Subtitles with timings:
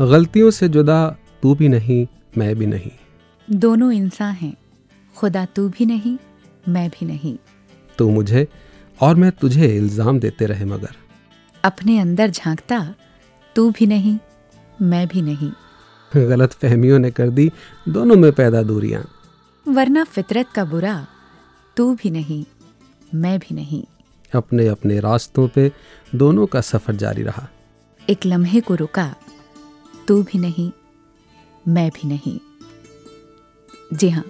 [0.00, 2.06] गलतियों से जुदा तू भी नहीं
[2.38, 2.90] मैं भी नहीं।
[3.50, 4.54] दोनों इंसान हैं।
[5.16, 6.18] खुदा तू भी नहीं
[6.68, 7.36] मैं भी नहीं।
[7.98, 8.48] तू मुझे
[9.00, 10.96] और मैं तुझे इल्ज़ाम देते रहे मगर।
[11.64, 12.78] अपने अंदर झांकता
[13.56, 14.18] तू भी नहीं
[14.82, 15.50] मैं भी नहीं।
[16.12, 17.50] गलत फहमियों ने कर दी
[17.88, 19.04] दोनों में पैदा दूरियाँ।
[19.66, 20.94] वरना फितरत का बुरा
[21.76, 22.44] तू भी नहीं
[23.14, 23.82] मैं भी नहीं।
[24.32, 25.70] अपने अपने रास्तों पे
[26.14, 27.48] दोनों का सफ़र जारी रहा।
[28.08, 29.14] एक लम्हे को रुका
[30.08, 30.70] तू भी नहीं
[31.64, 32.38] मैं भी नहीं।
[33.92, 34.24] जी हाँ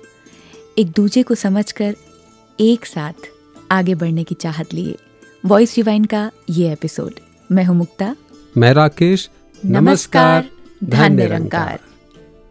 [0.79, 1.97] एक दूजे को समझकर
[2.59, 3.29] एक साथ
[3.71, 4.97] आगे बढ़ने की चाहत लिए।
[5.45, 7.15] वॉइस रिवाइन का ये एपिसोड
[7.53, 8.15] मैं हूँ मुक्ता।
[8.57, 9.29] मैं राकेश।
[9.65, 10.49] नमस्कार।
[10.85, 11.79] धन निरंकार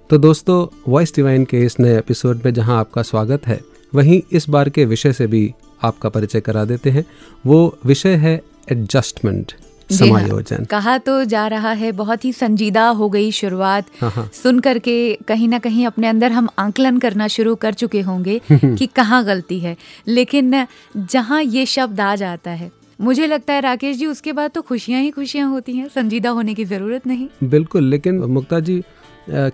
[0.09, 3.59] तो दोस्तों वॉइस डिवाइन के इस नए एपिसोड में जहाँ आपका स्वागत है
[3.93, 5.51] वहीं इस बार के विषय से भी
[5.83, 7.05] आपका परिचय करा देते हैं।
[7.45, 8.41] वो विषय है
[8.71, 9.53] एडजस्टमेंट
[9.93, 14.59] समायोजन। कहा तो जा रहा है बहुत ही संजीदा हो गई शुरुआत। हाँ, हाँ। सुन
[14.59, 19.23] करके कहीं ना कहीं अपने अंदर हम आंकलन करना शुरू कर चुके होंगे कि कहाँ
[19.25, 19.75] गलती है।
[20.07, 20.65] लेकिन
[20.97, 25.01] जहाँ ये शब्द आ जाता है मुझे लगता है राकेश जी उसके बाद तो खुशियाँ
[25.01, 28.81] ही खुशियाँ होती हैं संजीदा होने की ज़रूरत नहीं। बिल्कुल लेकिन मुक्ता जी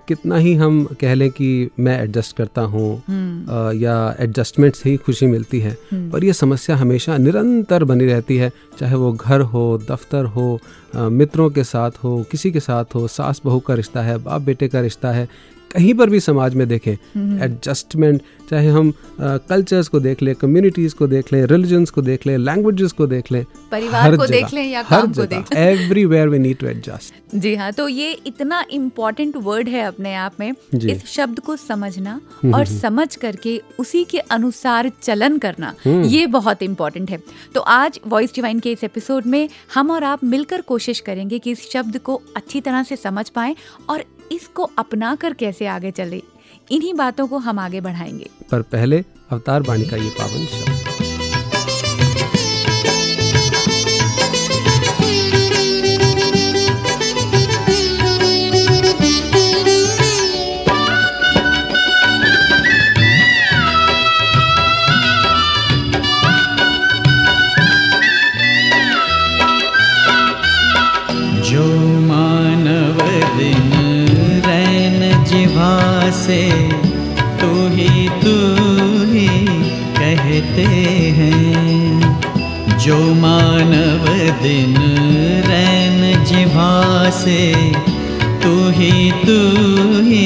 [0.08, 1.48] कितना ही हम कह लें कि
[1.80, 2.90] मैं एडजस्ट करता हूँ
[3.76, 5.76] या एडजस्टमेंट से ही खुशी मिलती है
[6.12, 10.48] पर यह समस्या हमेशा निरंतर बनी रहती है चाहे वो घर हो दफ्तर हो
[10.96, 14.68] मित्रों के साथ हो किसी के साथ हो सास बहू का रिश्ता है बाप बेटे
[14.68, 15.28] का रिश्ता है
[15.76, 21.08] कहीं पर भी समाज में देखें एडजस्टमेंट चाहे हम कल्चर्स को देख लें कम्युनिटीज को
[21.08, 24.84] देख लें रिलीजन्स को देख लें लैंग्वेजेस को देख लें परिवार को देख लें या
[24.84, 29.38] काम को देख लें। Everywhere we need to adjust जी हाँ तो ये इतना इम्पोर्टेंट
[29.38, 32.20] वर्ड है अपने आप में इस शब्द को समझना
[32.56, 37.20] और समझ करके उसी के अनुसार चलन करना ये बहुत इम्पोर्टेंट है।
[37.56, 41.52] तो आज वॉइस डिवाइन के इस एपिसोड में हम और आप मिलकर कोशिश करेंगे कि
[41.52, 43.56] इस शब्द को अच्छी तरह से समझ पाएँ
[43.90, 46.24] और इसको अपना कर कैसे आगे चले?
[46.72, 50.86] इन्हीं बातों को हम आगे बढ़ाएँगे। पर पहले अवतार बाणी का ये पावन शब्द।
[76.26, 76.42] से
[77.40, 78.36] तू ही तू
[79.12, 79.28] ही
[79.98, 80.66] कहते
[81.18, 84.04] हैं। जो मानव
[84.42, 84.76] दिन
[85.48, 87.42] रैन जिभा से
[88.44, 89.40] तू ही तू
[90.02, 90.26] ही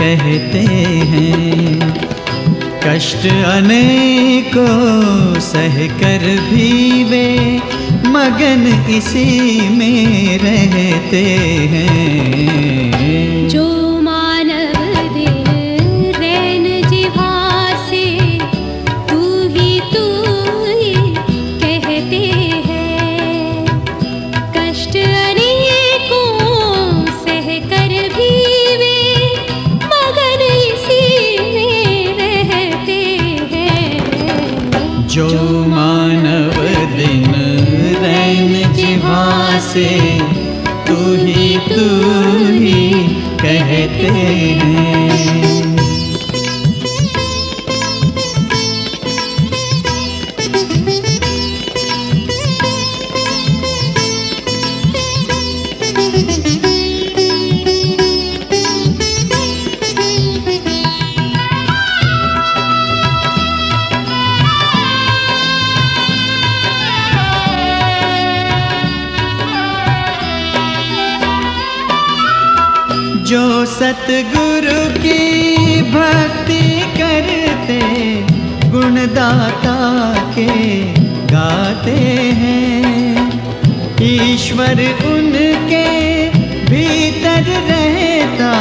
[0.00, 0.64] कहते
[1.12, 1.94] हैं।
[2.84, 4.68] कष्ट अनेकों
[5.40, 7.28] सह कर भी वे
[8.06, 11.24] मगन इसी में रहते
[11.72, 12.79] हैं।
[39.72, 40.09] से
[84.70, 85.86] ईश्वर उनके
[86.64, 88.52] भीतर रहता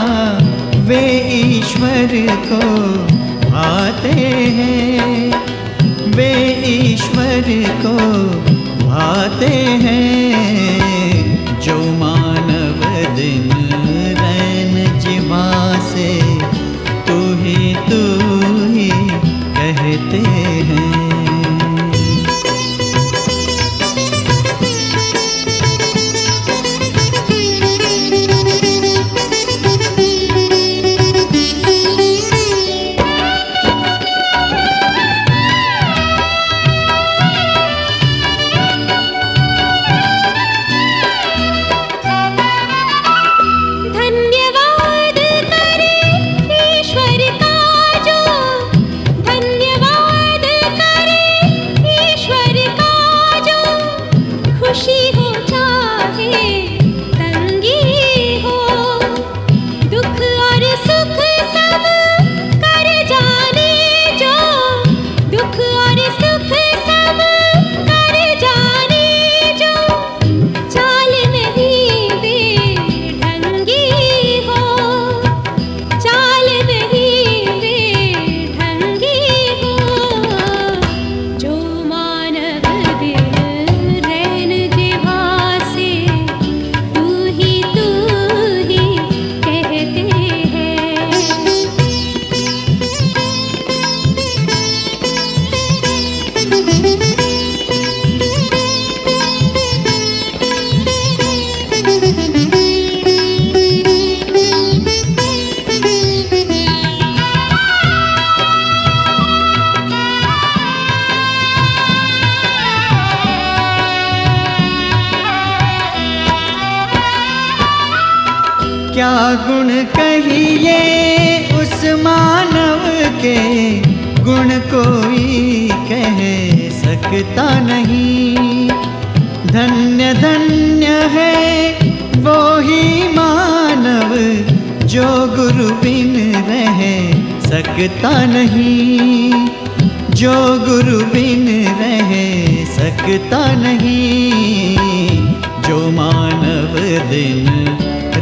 [0.88, 1.02] वे
[1.34, 2.10] ईश्वर
[2.46, 2.62] को
[3.50, 4.22] भाते
[4.58, 5.34] हैं।
[6.16, 6.32] वे
[6.68, 7.44] ईश्वर
[7.86, 7.98] को
[8.86, 9.54] भाते
[9.86, 10.19] हैं।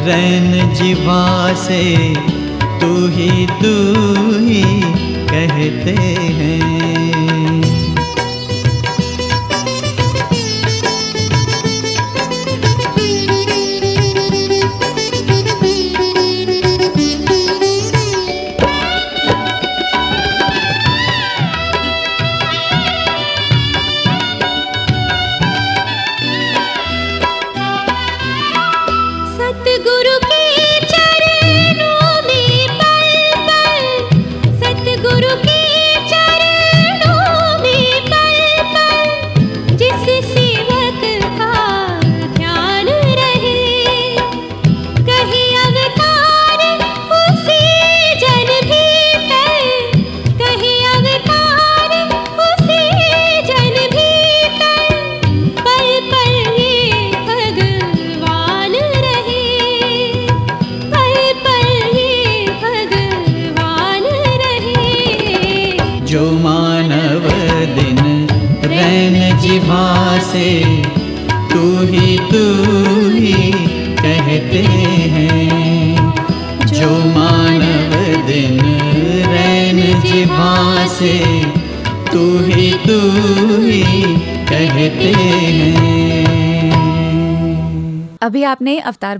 [0.07, 1.83] रैन जीवा से
[2.81, 3.73] तू ही तू
[4.45, 4.63] ही
[5.31, 5.95] कहते
[6.39, 7.06] हैं।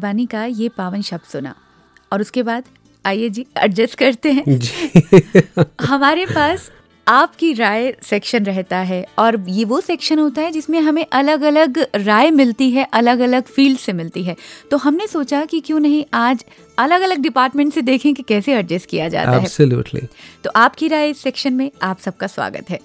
[0.06, 1.56] आपने का ये पावन शब्द सुना।
[2.14, 2.64] और उसके बाद
[3.06, 4.60] आइए जी एडजस्ट करते हैं।
[5.82, 6.72] हमारे पास
[7.08, 11.88] आपकी राय सेक्शन रहता है और ये वो सेक्शन होता है जिसमें हमें अलग अलग
[11.96, 14.36] राय मिलती है अलग अलग फ़ील्ड से मिलती है।
[14.72, 16.46] तो हमने सोचा कि क्यों नहीं आज
[16.80, 20.02] अलग अलग डिपार्टमेंट से देखें कि कैसे एडजस्ट किया जाता है। एब्सोल्युटली
[20.44, 22.80] तो आपकी राय इस सेक्शन में आप सबका स्वागत है।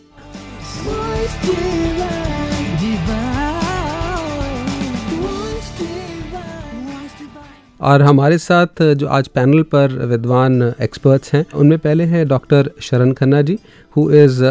[7.82, 13.12] और हमारे साथ जो आज पैनल पर विद्वान एक्सपर्ट्स हैं, उनमें पहले हैं doctor Sharan
[13.12, 13.58] Khanna ji
[13.96, 14.42] who is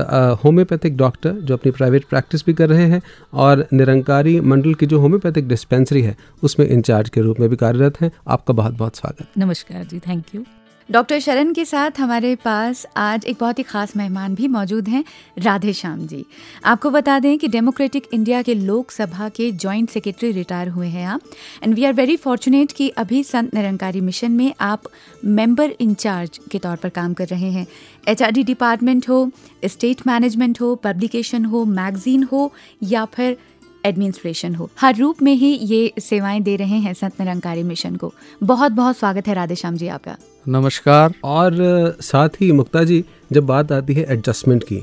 [0.44, 3.02] homoeopathic doctor जो अपनी प्राइवेट प्रैक्टिस भी कर रहे हैं
[3.34, 8.02] और निरंकारी मंडल की जो होम्योपैथिक डिस्पेंसरी है, उसमें इंचार्ज के रूप में भी कार्यरत
[8.02, 10.44] हैं। आपका बहुत बहुत स्वागत। नमस्कार जी थैंक यू
[10.92, 15.04] डॉक्टर शरण के साथ हमारे पास आज एक बहुत ही खास मेहमान भी मौजूद हैं,
[15.40, 16.26] राधे श्याम जी।
[16.66, 21.22] आपको बता दें कि डेमोक्रेटिक इंडिया के लोकसभा के जॉइंट सेक्रेटरी रिटायर हुए हैं आप
[21.64, 24.84] and we are very fortunate कि अभी संत निरंकारी मिशन में आप
[25.26, 27.66] मेंबर इंचार्ज के तौर पर काम कर रहे हैं।
[28.08, 29.30] एचआरडी डिपार्टमेंट हो
[29.66, 32.52] स्टेट मैनेजमेंट हो पब्लिकेशन हो मैगजीन हो,
[32.84, 33.38] या फिर
[33.86, 38.14] एडमिनिस्ट्रेशन हो। हर रूप में ही ये सेवाएँ दे रहे हैं संत निरंकारी मिशन को।
[38.44, 41.54] बहुत बहुत स्वागत है राधे श्याम जी आपका। नमस्कार। और
[42.02, 44.80] साथ ही मुक्ता जी जब बात आती है एडजस्टमेंट की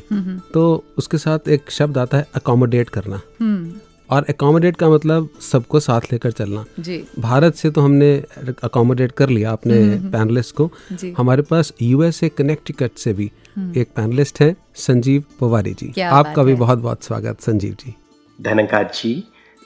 [0.55, 3.21] तो उसके साथ एक शब्द आता है अकोमोडेट करना।
[4.11, 8.13] और अकोमोडेट का मतलब सबको साथ लेकर चलना। जी। भारत से तो हमने
[8.65, 9.79] अकोमोडेट कर लिया अपने
[10.11, 13.31] पैनलिस्ट को। जी। हमारे पास यूएसए कनेक्टिकट से भी
[13.77, 17.95] एक पैनलिस्ट है संजीव पवारी जी। आपका भी बहुत बहुत स्वागत Sanjeev ji.
[18.39, 19.15] Dhanankat ji,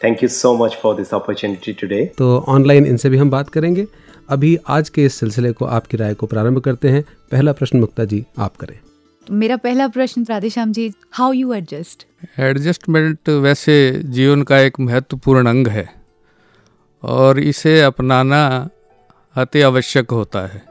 [0.01, 2.05] thank you so much for this opportunity today.
[2.19, 3.87] तो ऑनलाइन इनसे भी हम बात करेंगे।
[4.33, 8.05] अभी आज के इस सिलसिले को आपकी राय को प्रारंभ करते हैं। पहला प्रश्न मुक्ता
[8.05, 8.79] जी आप करें।
[9.27, 12.07] तो मेरा पहला प्रश्न Radhe Shyam ji how you adjust
[12.41, 15.89] adjustment वैसे जीवन का एक महत्वपूर्ण अंग है
[17.03, 18.69] और इसे अपनाना
[19.37, 20.63] अति आवश्यक होता है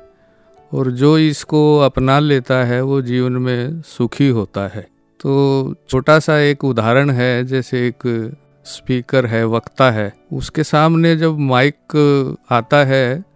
[0.73, 4.87] और जो इसको अपना लेता है वो जीवन में सुखी होता है।
[5.19, 8.31] तो छोटा सा एक उदाहरण है जैसे एक
[8.65, 13.30] स्पीकर है वक्ता है उसके सामने जब माइक आता है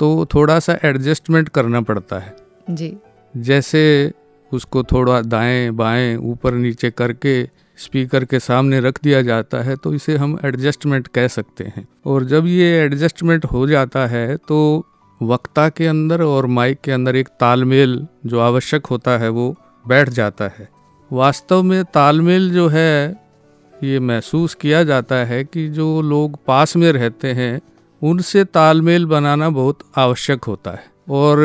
[0.00, 2.36] तो थोड़ा सा एडजस्टमेंट करना पड़ता है।
[2.70, 2.96] जी।
[3.34, 4.12] जैसे
[4.52, 7.42] उसको थोड़ा दाएँ बाएँ ऊपर नीचे करके
[7.78, 12.24] स्पीकर के सामने रख दिया जाता है तो इसे हम एडजस्टमेंट कह सकते हैं। और
[12.24, 14.86] जब ये एडजस्टमेंट हो जाता है तो
[15.20, 20.08] वक्ता के अंदर और माइक के अंदर एक तालमेल जो आवश्यक होता है वो बैठ
[20.08, 20.68] जाता है।
[21.10, 23.24] वास्तव में तालमेल जो है
[23.72, 27.60] ये महसूस किया जाता है कि जो लोग पास में रहते हैं
[28.04, 31.36] उनसे तालमेल बनाना बहुत आवश्यक होता है और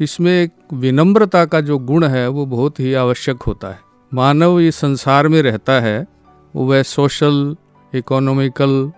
[0.00, 3.78] इसमें एक विनम्रता का जो गुण है वो बहुत ही आवश्यक होता है।
[4.14, 6.06] मानव इस संसार में रहता है
[6.56, 7.56] वह सोशल
[7.94, 8.92] इकोनॉमिकल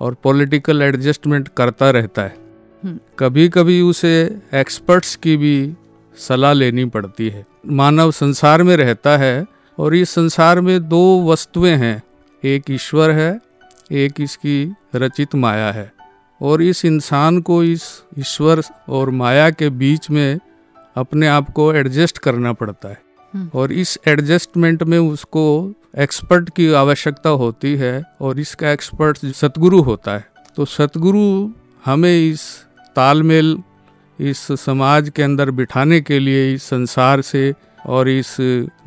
[0.00, 2.36] और पॉलिटिकल एडजस्टमेंट करता रहता है।
[2.84, 5.74] हम्म। कभी कभी उसे एक्सपर्ट्स की भी
[6.16, 9.46] सलाह लेनी पड़ती है। मानव संसार में रहता है
[9.78, 12.02] और इस संसार में दो वस्तुएँ हैं
[12.44, 13.40] एक ईश्वर है
[13.92, 15.95] एक इसकी रचित माया है।
[16.40, 17.84] और इस इंसान को इस
[18.18, 20.38] ईश्वर और माया के बीच में
[20.96, 22.98] अपने आप को एडजस्ट करना पड़ता है
[23.34, 25.44] हम्म। और इस एडजस्टमेंट में उसको
[25.98, 30.24] एक्सपर्ट की आवश्यकता होती है और इसका एक्सपर्ट सतगुरु होता है
[30.56, 31.26] तो सतगुरु
[31.84, 32.42] हमें इस
[32.96, 33.56] तालमेल
[34.18, 37.52] इस समाज के अंदर बिठाने के लिए इस संसार से
[37.86, 38.36] और इस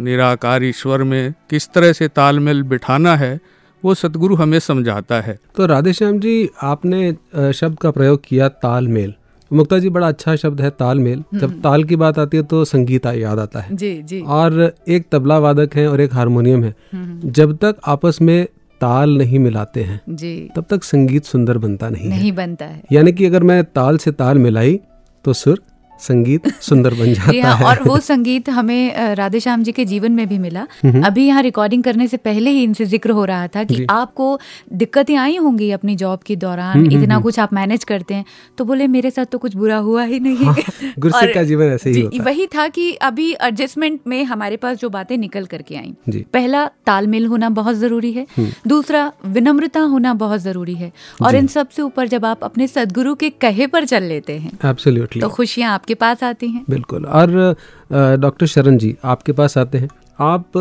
[0.01, 3.39] निराकार ईश्वर में किस तरह से तालमेल बिठाना है
[3.83, 9.13] वो सतगुरु हमें समझाता है। तो राधेश्याम जी आपने शब्द का प्रयोग किया तालमेल।
[9.51, 13.05] मुक्ता जी बड़ा अच्छा शब्द है तालमेल। जब ताल की बात आती है तो संगीत
[13.05, 17.31] याद आता है। जी जी। और एक तबला वादक है और एक हारमोनियम है। हम्म,
[17.31, 18.47] जब तक आपस में
[18.81, 22.81] ताल नहीं मिलाते हैं जी। तब तक संगीत सुंदर बनता नहीं, नहीं है बनता है।
[22.91, 24.79] यानी कि अगर मैं ताल से ताल मिलाई
[25.25, 25.61] तो सुर
[26.01, 29.85] संगीत सुंदर बन जी जाता हाँ है। और वो संगीत हमें राधे श्याम जी के
[29.85, 33.25] जीवन में भी मिला। हम्म। अभी यहाँ रिकॉर्डिंग करने से पहले ही इनसे ज़िक्र हो
[33.25, 34.39] रहा था कि आपको
[34.73, 38.13] दिक्कतें आई होंगी अपनी जॉब के दौरान हम्म, हम्म, इतना हम्म। कुछ आप मैनेज करते
[38.13, 38.25] हैं
[38.57, 40.55] तो बोले मेरे साथ तो कुछ बुरा हुआ ही नहीं। हाँ,
[40.99, 44.89] गुरसिक का जीवन ऐसे ही होता वही था कि अभी एडजस्टमेंट में हमारे पास जो
[44.89, 48.25] बातें निकल करके आई। पहला तालमेल होना बहुत ज़रूरी है।
[48.67, 50.91] दूसरा विनम्रता होना बहुत ज़रूरी है।
[51.21, 55.29] और इन सबसे ऊपर जब आप अपने सदगुरु के कहे पर चल लेते हैं तो
[55.29, 56.63] खुशियाँ खुशियाँ आपके पास आती हैं?
[56.69, 60.57] बिल्कुल। और डॉक्टर शरण जी आपके पास आते हैं। आप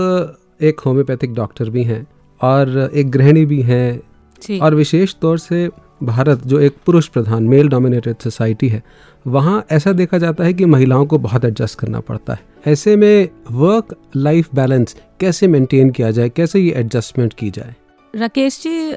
[0.61, 2.07] एक होम्योपैथिक डॉक्टर भी हैं
[2.41, 5.69] और एक गृहिणी भी हैं। और विशेष तौर से
[6.03, 8.83] भारत जो एक पुरुष प्रधान मेल डोमिनेटेड सोसाइटी है
[9.27, 13.29] वहाँ ऐसा देखा जाता है कि महिलाओं को बहुत एडजस्ट करना पड़ता है। ऐसे में
[13.51, 16.29] वर्क लाइफ बैलेंस कैसे मेंटेन किया जाए?
[16.29, 17.75] कैसे ये एडजस्टमेंट की जाए?
[18.15, 18.93] राकेश जी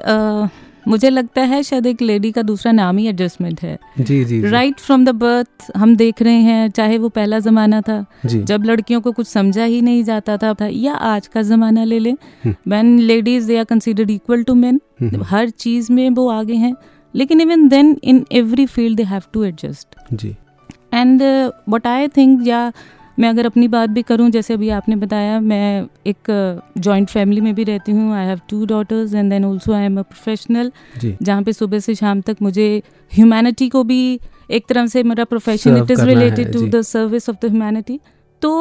[0.88, 4.80] मुझे लगता है शायद एक लेडी का दूसरा नाम ही एडजस्टमेंट है। जी जी राइट
[4.80, 9.12] फ्रॉम द बर्थ हम देख रहे हैं चाहे वो पहला जमाना था जब लड़कियों को
[9.12, 12.14] कुछ समझा ही नहीं जाता था था या आज का जमाना ले लें
[12.46, 14.80] when ladies they are considered equal to men
[15.22, 16.74] हर चीज़ में वो आगे हैं
[17.14, 20.36] लेकिन even then in every field they have to adjust ji.
[20.94, 21.22] And
[21.68, 22.70] what I think या
[23.18, 26.30] मैं अगर अपनी बात भी करूँ जैसे अभी आपने बताया मैं एक
[26.78, 29.98] जॉइंट फैमिली में भी रहती हूँ। I have two daughters and then also I am
[29.98, 30.72] a professional
[31.04, 34.02] जहाँ पे सुबह से शाम तक मुझे ह्यूमैनिटी को भी
[34.50, 37.98] एक तरह से मेरा profession it is related to the service of the humanity
[38.42, 38.52] तो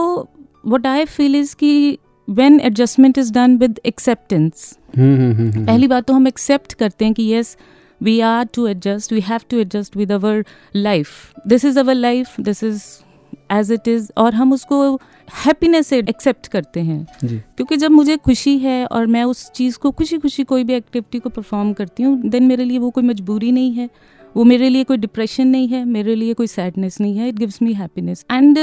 [0.66, 6.06] वट आई फील इज़ कि when adjustment is done with acceptance hmm hmm, पहली बात
[6.06, 7.56] तो हम एक्सेप्ट करते हैं कि yes
[8.02, 10.44] we are to adjust we have to adjust with our
[10.76, 12.84] life this is our life this is
[13.52, 14.96] as it is और हम उसको
[15.46, 19.92] हैप्पीनेस से एक्सेप्ट करते हैं। क्योंकि जब मुझे खुशी है और मैं उस चीज़ को
[19.92, 23.52] खुशी खुशी कोई भी एक्टिविटी को परफॉर्म करती हूँ देन मेरे लिए वो कोई मजबूरी
[23.52, 23.90] नहीं है।
[24.36, 27.62] वो मेरे लिए कोई डिप्रेशन नहीं है मेरे लिए कोई सैडनेस नहीं है। It gives
[27.62, 28.58] me happiness and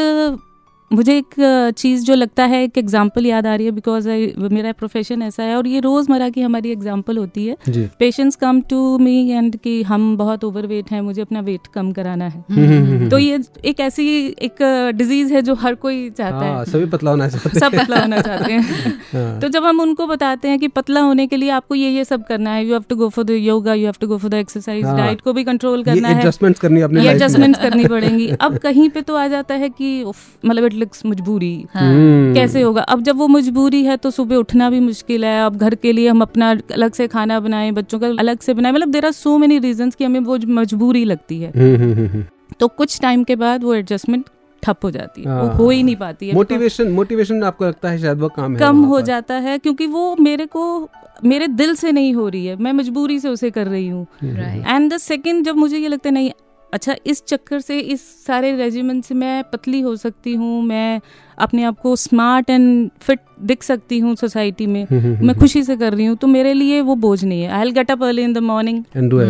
[0.90, 1.34] मुझे एक
[1.78, 4.08] चीज़ जो लगता है एक एग्जांपल याद आ रही है बिकॉज़
[4.52, 7.56] मेरा प्रोफेशन ऐसा है और ये रोज़मर्रा की हमारी एग्जांपल होती है।
[7.98, 12.24] Patients come to me and कि हम बहुत ओवरवेट हैं मुझे अपना वेट कम कराना
[12.24, 14.06] है। हम्म, हम्म, हम्म, तो ये एक ऐसी
[14.42, 14.62] एक
[14.96, 18.20] डिज़ीज़ है जो हर कोई चाहता हाँ। है सभी पतला होना चाहते सब पतला होना
[18.20, 18.62] चाहते हैं।
[19.12, 22.04] हाँ, तो जब हम उनको बताते हैं कि पतला होने के लिए आपको ये ये
[22.04, 24.30] सब करना है you have to go for the yoga you have to go for
[24.30, 24.84] the exercise.
[24.86, 28.28] Diet को भी कंट्रोल करना है। एडजस्टमेंट्स करनी अपने ये लाइफ में। एडजस्टमेंट्स करनी पड़ेंगी।
[28.40, 30.04] अब कहीं पे तो आ जाता है कि
[30.46, 32.82] मतलब इट लुक्स मजबूरी हम्म, कैसे होगा?
[32.82, 36.08] अब जब वो मजबूरी है तो सुबह उठना भी मुश्किल है। अब घर के लिए
[36.08, 39.36] हम अपना अलग से खाना बनाएँ बच्चों का अलग से बनाएँ। मतलब there are so
[39.38, 42.24] many reasons कि हमें वो मजबूरी लगती है। हम्म, हम्म।
[42.60, 44.24] तो कुछ टाइम के बाद वो एडजस्टमेंट
[44.62, 47.90] ठप हो जाती है। वो हाँ, हो ही नहीं पाती है मोटिवेशन मोटिवेशन आपको लगता
[47.90, 50.88] है शायद वो काम है कम हो जाता है क्योंकि वो मेरे को
[51.24, 54.92] मेरे दिल से नहीं हो रही है। मैं मजबूरी से उसे कर रही हूँ। एंड
[54.92, 56.30] द सेकेंड जब मुझे ये लगता है नहीं
[56.72, 61.00] अच्छा इस चक्कर से इस सारे रेजिमेंट से मैं पतली हो सकती हूँ मैं
[61.38, 65.62] अपने आप को स्मार्ट एंड फिट दिख सकती हूँ सोसाइटी में। हम्म, हम्म, मैं खुशी
[65.62, 68.02] से कर रही हूँ तो मेरे लिए वो बोझ नहीं है। I will get up
[68.02, 69.20] early in the morning and do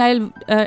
[0.00, 0.10] I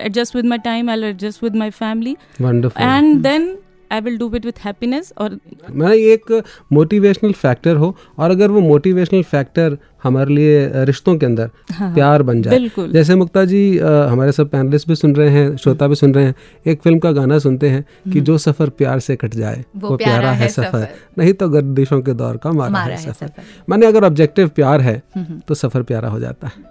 [0.05, 4.45] adjust with my time I adjust with my family and with I will do it
[4.45, 5.37] with happiness और
[5.71, 6.41] मैं एक
[6.73, 12.23] मोटिवेशनल फैक्टर हो और अगर वो मोटिवेशनल फैक्टर हमारे लिए रिश्तों के अंदर हाँ, प्यार
[12.23, 15.95] बन जाए। जैसे मुक्ता जी अ, हमारे सब पैनलिस्ट भी सुन रहे हैं श्रोता भी
[15.95, 16.35] सुन रहे हैं
[16.67, 19.97] एक फ़िल्म का गाना सुनते हैं कि जो सफ़र प्यार से कट जाए वो वो
[19.97, 23.27] प्यारा प्यारा है सफ़र। नहीं तो गर्दिशों के दौर का मारा, मारा है है सफ़र
[23.27, 25.01] सफ़र। माने अगर ऑब्जेक्टिव प्यार है
[25.47, 26.67] तो सफ़र प्यारा हो जाता है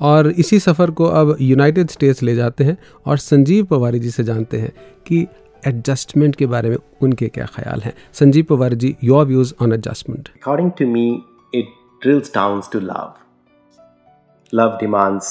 [0.00, 4.24] और इसी सफ़र को अब यूनाइटेड स्टेट्स ले जाते हैं और संजीव पवारी जी से
[4.24, 4.72] जानते हैं
[5.06, 5.26] कि
[5.66, 7.92] एडजस्टमेंट के बारे में उनके क्या ख्याल हैं?
[8.12, 11.06] Sanjeev Pawar ji your views on adjustment according to me
[11.54, 13.14] it drills down to love
[14.52, 15.26] love demands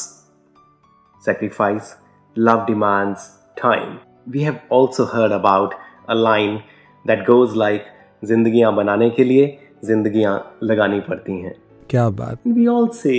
[1.24, 1.96] sacrifice
[2.38, 3.30] love demands
[3.63, 3.98] time
[4.32, 5.74] we have also heard about
[6.10, 6.58] a line
[7.06, 7.86] that goes like
[8.25, 10.24] ज़िंदगी बनाने के लिए ज़िंदगी
[10.66, 11.56] लगानी पड़ती हैं
[11.90, 12.38] क्या बात?
[12.48, 13.18] We all see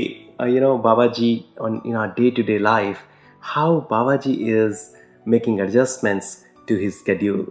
[0.48, 1.28] you know Baba ji
[1.60, 2.96] on in our day to day life
[3.40, 4.78] how Baba ji is
[5.28, 7.46] making adjustments to his schedule.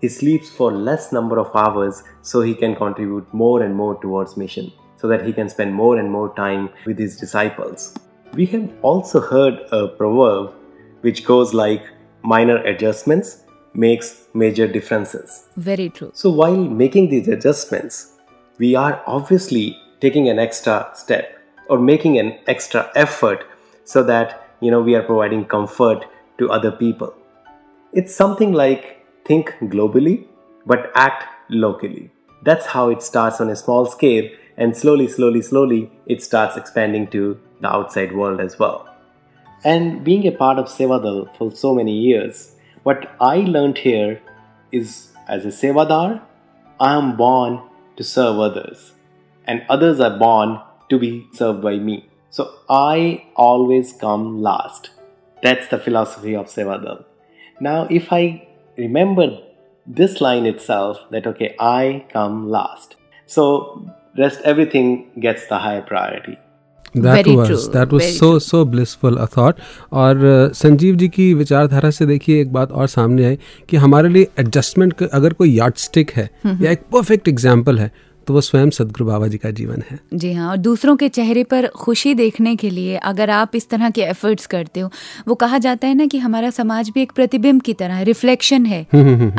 [0.00, 4.36] He sleeps for less number of hours so he can contribute more and more towards
[4.36, 7.94] mission, so that he can spend more and more time with his disciples.
[8.34, 10.54] We have also heard a proverb
[11.02, 11.84] which goes like
[12.22, 13.42] minor adjustments
[13.74, 15.46] makes major differences.
[15.56, 16.10] Very true.
[16.14, 18.12] So while making these adjustments,
[18.58, 23.44] we are obviously taking an extra step or making an extra effort
[23.84, 26.04] so that you know we are providing comfort
[26.38, 27.14] to other people
[27.92, 30.28] it's something like think globally
[30.64, 32.12] but act locally.
[32.44, 37.08] That's how it starts on a small scale and slowly slowly slowly it starts expanding
[37.08, 38.88] to the outside world as well.
[39.64, 44.22] And being a part of Sevadal for so many years, what I learned here
[44.70, 46.22] is as a Sevadar,
[46.78, 47.60] I am born
[47.96, 48.92] to serve others,
[49.46, 52.08] and others are born to be served by me.
[52.30, 54.90] So I always come last.
[55.42, 57.04] That's the philosophy of Sevadal.
[57.59, 59.27] Now, if I remember
[59.87, 62.95] this line itself, that okay, I come last.
[63.29, 63.85] So,
[64.17, 66.37] rest everything gets the higher priority.
[66.97, 69.55] That Very was true, that was very so so blissful a thought
[69.93, 73.37] और uh, Sanjeev ji की विचारधारा से देखिए एक बात और सामने आई
[73.69, 77.91] कि हमारे लिए एडजस्टमेंट अगर कोई यार्ड स्टिक है या एक परफेक्ट एग्जाम्पल है
[78.30, 81.42] तो वो स्वयं सदगुरु बाबा जी का जीवन है। जी हाँ और दूसरों के चेहरे
[81.44, 84.90] पर खुशी देखने के लिए अगर आप इस तरह के एफर्ट्स करते हो
[85.28, 88.66] वो कहा जाता है ना कि हमारा समाज भी एक प्रतिबिंब की तरह है रिफ्लेक्शन
[88.66, 88.80] है।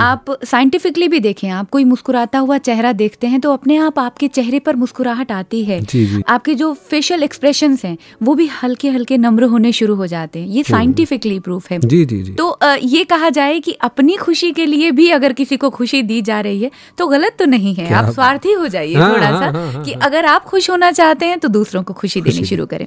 [0.01, 4.27] आप साइंटिफिकली भी देखें आप कोई मुस्कुराता हुआ चेहरा देखते हैं तो अपने आप आपके
[4.29, 8.89] चेहरे पर मुस्कुराहट आती है। जी, जी। आपके जो फेशियल एक्सप्रेशन हैं वो भी हल्के
[8.89, 12.57] हल्के नम्र होने शुरू हो जाते हैं। ये साइंटिफिकली प्रूफ है। जी जी जी। तो
[12.89, 16.41] ये कहा जाए कि अपनी खुशी के लिए भी अगर किसी को खुशी दी जा
[16.41, 19.57] रही है तो गलत तो नहीं है। आप स्वार्थी हो जाइए हाँ, थोड़ा हाँ, सा
[19.57, 22.65] हाँ, हाँ, कि अगर आप खुश होना चाहते हैं तो दूसरों को खुशी देनी शुरू
[22.65, 22.85] करें।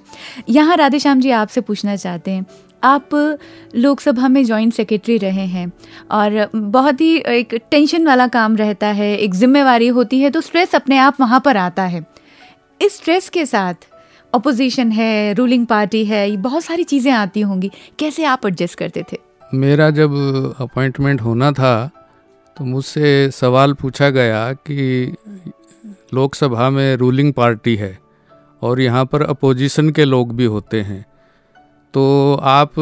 [0.49, 2.47] यहाँ राधेश्याम जी आपसे पूछना चाहते हैं
[2.85, 3.15] आप
[3.75, 5.71] लोकसभा में जॉइंट सेक्रेटरी रहे हैं
[6.11, 10.75] और बहुत ही एक टेंशन वाला काम रहता है एक जिम्मेवारी होती है तो स्ट्रेस
[10.75, 12.05] अपने आप वहाँ पर आता है।
[12.81, 13.89] इस स्ट्रेस के साथ
[14.33, 19.05] अपोजिशन है रूलिंग पार्टी है ये बहुत सारी चीज़ें आती होंगी कैसे आप एडजस्ट करते
[19.13, 19.19] थे?
[19.55, 20.15] मेरा जब
[20.61, 21.91] अपॉइंटमेंट होना था
[22.57, 25.15] तो मुझसे सवाल पूछा गया कि
[26.15, 27.99] लोकसभा में रूलिंग पार्टी है
[28.63, 31.05] और यहाँ पर अपोजिशन के लोग भी होते हैं।
[31.95, 32.73] तो आप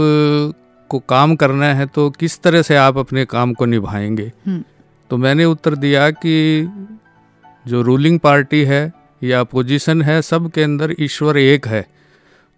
[0.91, 4.33] को काम करना है तो किस तरह से आप अपने काम को निभाएँगे?
[4.47, 4.65] हम्म।
[5.11, 6.35] तो मैंने उत्तर दिया कि
[7.67, 8.93] जो रूलिंग पार्टी है
[9.23, 11.87] या अपोजिशन है सब के अंदर ईश्वर एक है।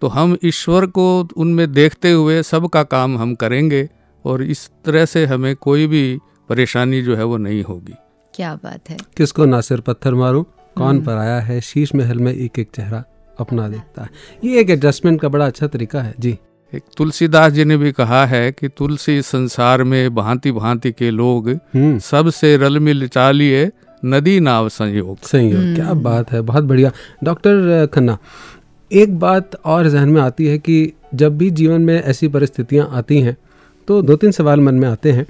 [0.01, 1.07] तो हम ईश्वर को
[1.37, 3.89] उनमें देखते हुए सबका काम हम करेंगे
[4.25, 7.95] और इस तरह से हमें कोई भी परेशानी जो है वो नहीं होगी।
[8.35, 10.45] क्या बात है। किसको ना सिर पत्थर मारूं?
[10.77, 13.03] कौन पर आया है शीश महल में एक एक चेहरा
[13.41, 14.09] अपना देखता है।
[14.45, 16.37] ये एक एडजस्टमेंट का बड़ा अच्छा तरीका है जी।
[16.73, 21.49] एक तुलसीदास जी ने भी कहा है कि तुलसी संसार में भांति भांति के लोग
[21.49, 23.71] हम्म। सबसे रल मिल चालिए
[24.05, 26.91] नदी नाव संयोग। संयोग क्या बात है बहुत बढ़िया।
[27.25, 28.19] डॉक्टर खन्ना
[28.91, 33.21] एक बात और जहन में आती है कि जब भी जीवन में ऐसी परिस्थितियाँ आती
[33.21, 33.37] हैं
[33.89, 35.27] तो दो तीन सवाल मन में आते हैं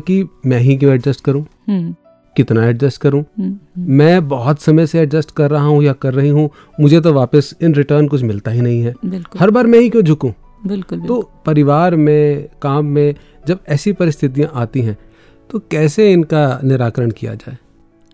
[0.00, 1.46] कि मैं ही क्यों एडजस्ट करूँ?
[1.68, 1.94] हम्म,
[2.42, 3.24] कितना एडजस्ट करूँ?
[3.38, 3.58] हम्म,
[3.94, 6.48] मैं बहुत समय से एडजस्ट कर रहा हूँ या कर रही हूँ
[6.80, 8.94] मुझे तो वापस इन रिटर्न कुछ मिलता ही नहीं है।
[9.38, 10.32] हर बार मैं ही क्यों झुकूं?
[10.66, 13.14] बिल्कुल तो परिवार में काम में
[13.48, 14.96] जब ऐसी परिस्थितियाँ आती हैं
[15.50, 17.56] तो कैसे इनका निराकरण किया जाए?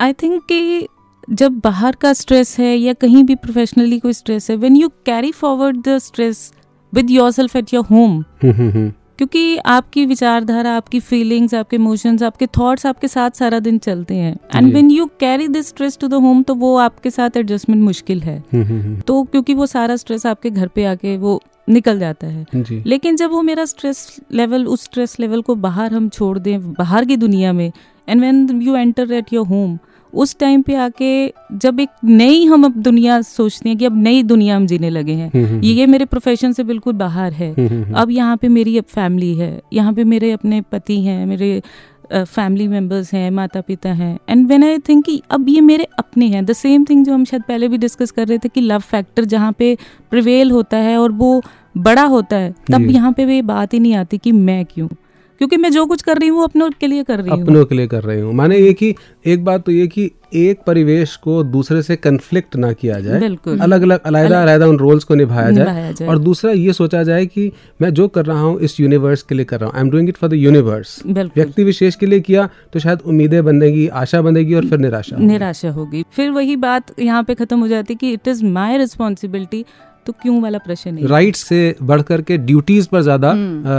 [0.01, 0.87] आई थिंक कि
[1.31, 5.33] जब बाहर का स्ट्रेस है या कहीं भी प्रोफेशनली कोई स्ट्रेस है when you carry
[5.33, 6.53] forward the stress
[6.93, 8.93] with yourself at your home hmm, hmm, hmm.
[9.19, 14.33] क्योंकि आपकी विचारधारा आपकी फीलिंग्स आपके इमोशंस आपके थॉट्स आपके साथ सारा दिन चलते हैं
[14.55, 14.71] and.
[14.73, 18.39] When you carry this stress to the home तो वो आपके साथ एडजस्टमेंट मुश्किल है
[18.39, 22.27] हम्म, हम्म, हम्म। तो क्योंकि वो सारा स्ट्रेस आपके घर पे आके वो निकल जाता
[22.27, 22.47] है
[22.87, 27.05] लेकिन जब वो मेरा स्ट्रेस लेवल उस स्ट्रेस लेवल को बाहर हम छोड़ दें बाहर
[27.05, 27.71] की दुनिया में
[28.09, 29.79] and when you enter at your home
[30.15, 34.23] उस टाइम पे आके जब एक नई हम अब दुनिया सोचते हैं कि अब नई
[34.23, 37.53] दुनिया हम जीने लगे हैं। हम्म, हम्म, ये ये मेरे प्रोफेशन से बिल्कुल बाहर है।
[37.53, 41.27] हम्म, हम्म, अब यहाँ पे मेरी अब फैमिली है। यहाँ पे मेरे अपने पति हैं
[41.27, 41.63] मेरे
[42.13, 46.27] फैमिली मेंबर्स हैं माता पिता हैं। एंड व्हेन आई थिंक कि अब ये मेरे अपने
[46.27, 48.81] हैं द सेम थिंग जो हम शायद पहले भी डिस्कस कर रहे थे कि लव
[48.81, 49.77] फैक्टर जहाँ पे
[50.11, 51.43] प्रिवेल होता है और वो
[51.77, 54.89] बड़ा होता है तब यहाँ पे भी बात ही नहीं आती कि मैं क्यों?
[55.39, 57.65] क्योंकि मैं जो कुछ कर रही हूँ वो अपनों के लिए कर रही हूँ। अपनों
[57.65, 58.95] के लिए कर रही हूँ। माने ये कि
[59.27, 63.59] एक बात तो ये कि एक परिवेश को दूसरे से कन्फ्लिक्ट ना किया जाए। बिल्कुल।
[63.59, 67.51] अलग अलग अलग अलग उन रोल्स को निभाया जाए। और दूसरा ये सोचा जाए कि
[67.83, 70.09] मैं जो कर रहा हूँ इस यूनिवर्स के लिए कर रहा हूँ। I am doing
[70.09, 74.55] it for the universe व्यक्ति विशेष के लिए किया तो शायद उम्मीदें बनेगी आशा बनेगी
[74.55, 78.13] और फिर निराशा निराशा होगी। फिर वही बात यहाँ पे खत्म हो जाती है कि
[78.13, 79.65] इट इज़ माई रिस्पॉन्सिबिलिटी
[80.07, 83.33] तो क्यों वाला प्रश्न नहीं राइट्स से बढ़ करके ड्यूटीज़ पर ज़्यादा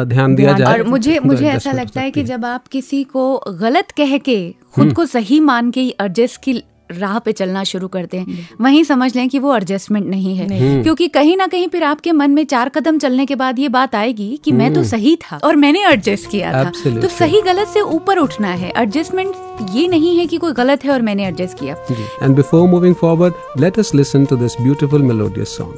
[0.05, 3.37] ध्यान दिया जाए। और मुझे तो मुझे ऐसा लगता है कि जब आप किसी को
[3.59, 4.39] गलत कह के
[4.75, 6.61] खुद को सही मान के एडजस्ट की
[6.91, 10.83] राह पे चलना शुरू करते हैं वहीं समझ लें कि वो एडजस्टमेंट नहीं है। नहीं।
[10.83, 13.95] क्योंकि कहीं ना कहीं फिर आपके मन में चार कदम चलने के बाद ये बात
[13.95, 17.81] आएगी कि मैं तो सही था और मैंने एडजस्ट किया था। तो सही गलत से
[17.81, 19.35] ऊपर उठना है। एडजस्टमेंट
[19.75, 21.75] ये नहीं है कि कोई गलत है और मैंने एडजस्ट किया।
[22.23, 25.73] And before moving forward, let us listen to this beautiful melodious song.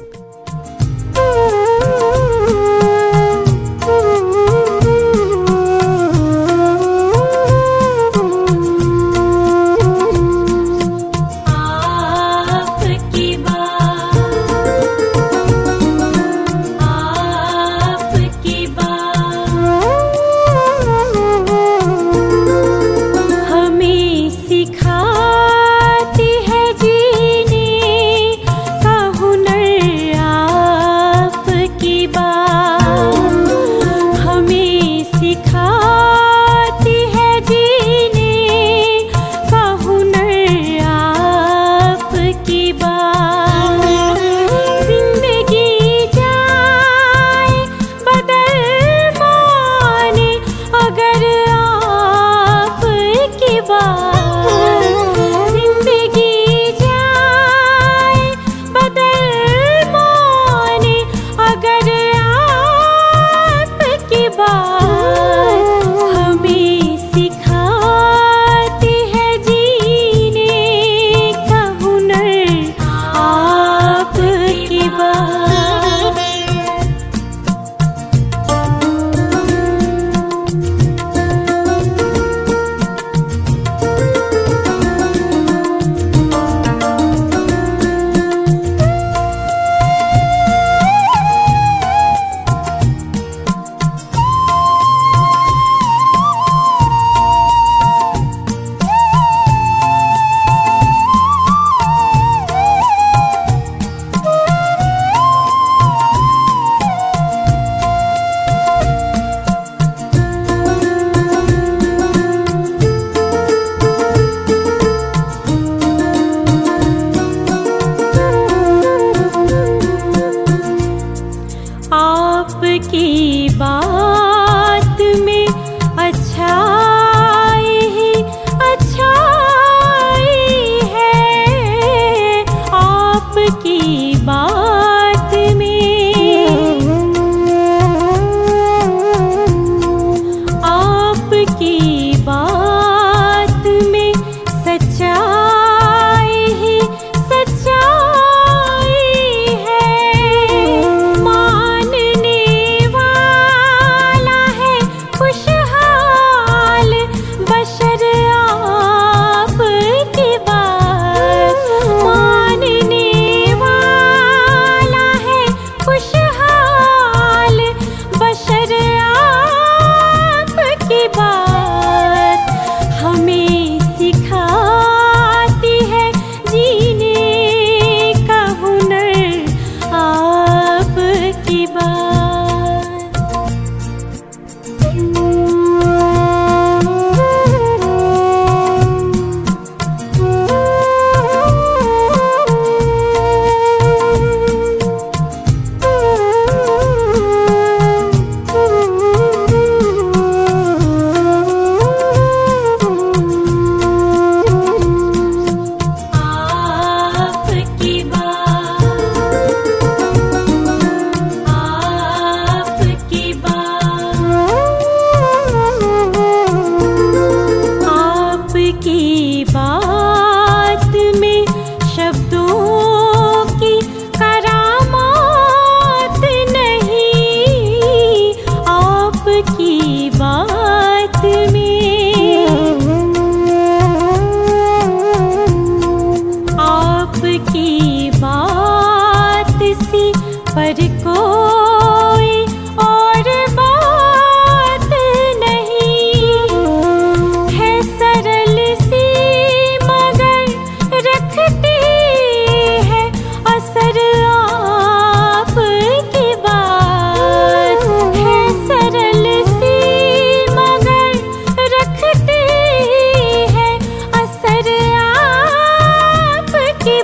[264.42, 266.96] असर आपके की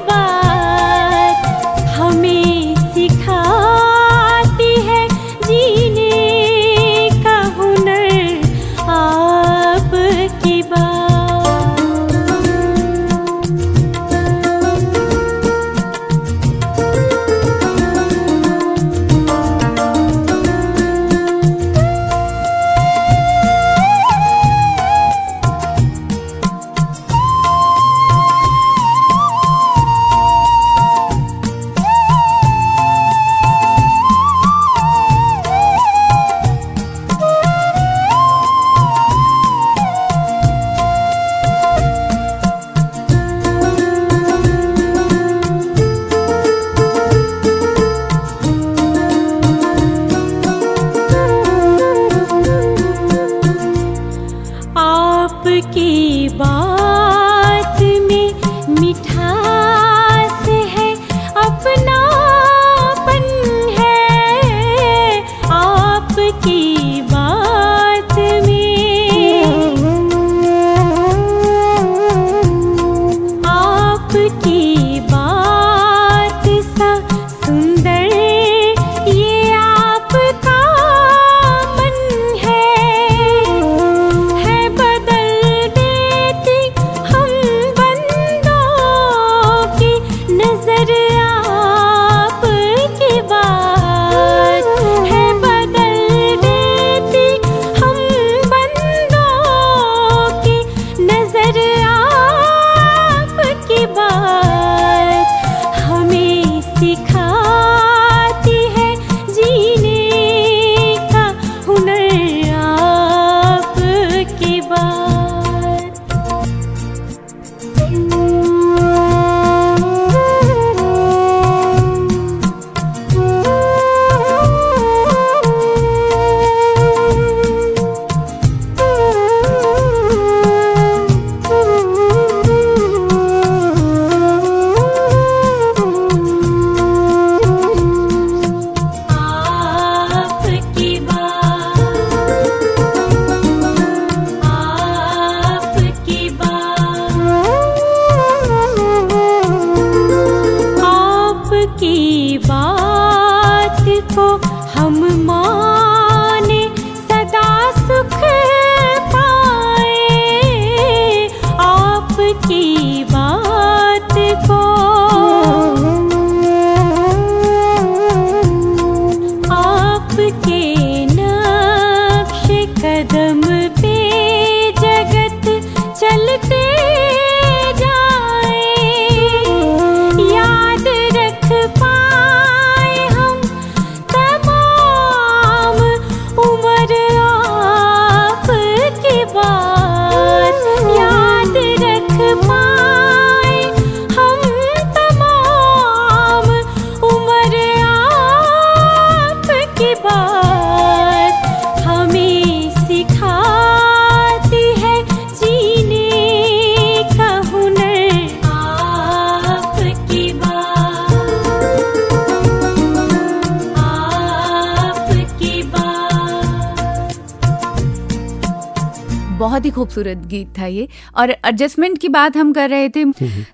[219.56, 223.04] बहुत ही खूबसूरत गीत था ये। और एडजस्टमेंट की बात हम कर रहे थे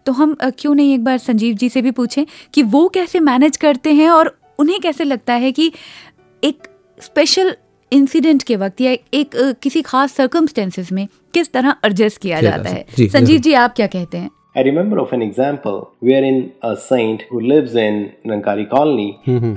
[0.06, 3.56] तो हम क्यों नहीं एक बार संजीव जी से भी पूछें कि वो कैसे मैनेज
[3.56, 5.72] करते हैं और उन्हें कैसे लगता है कि
[6.44, 6.68] एक
[7.02, 7.54] स्पेशल
[7.92, 12.84] इंसिडेंट के वक्त या एक किसी खास सर्कमस्टेंसेस में किस तरह एडजस्ट किया जाता है।
[12.96, 14.30] जी, संजीव जी आप क्या कहते हैं?
[14.60, 19.06] I remember of an example wherein a saint who lives in Nankari colony,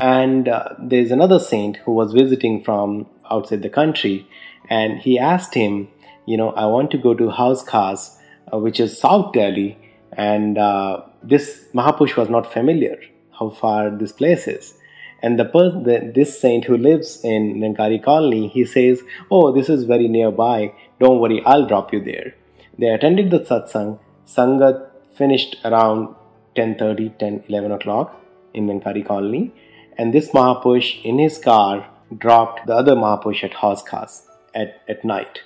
[0.10, 0.62] and uh,
[0.94, 2.94] there's another saint who was visiting from
[3.36, 4.14] outside the country,
[4.78, 5.76] and he asked him,
[6.26, 8.18] you know, I want to go to House Khas,
[8.52, 9.78] uh, which is South Delhi,
[10.14, 12.98] and uh, this Mahapurush was not familiar
[13.40, 14.76] how far this place is.
[15.22, 19.86] And the, the this saint who lives in Nankari colony, he says, "Oh, this is
[19.86, 20.74] very nearby.
[21.00, 22.36] Don't worry, I'll drop you there."
[22.78, 24.00] They attended the satsang.
[24.28, 26.16] Sangat finished around
[26.56, 28.22] 10.30, 10, 11 o'clock
[28.54, 29.54] in Menkari colony.
[29.98, 35.42] And this Mahapush in his car dropped the other Mahapush at Hauskas at, at night.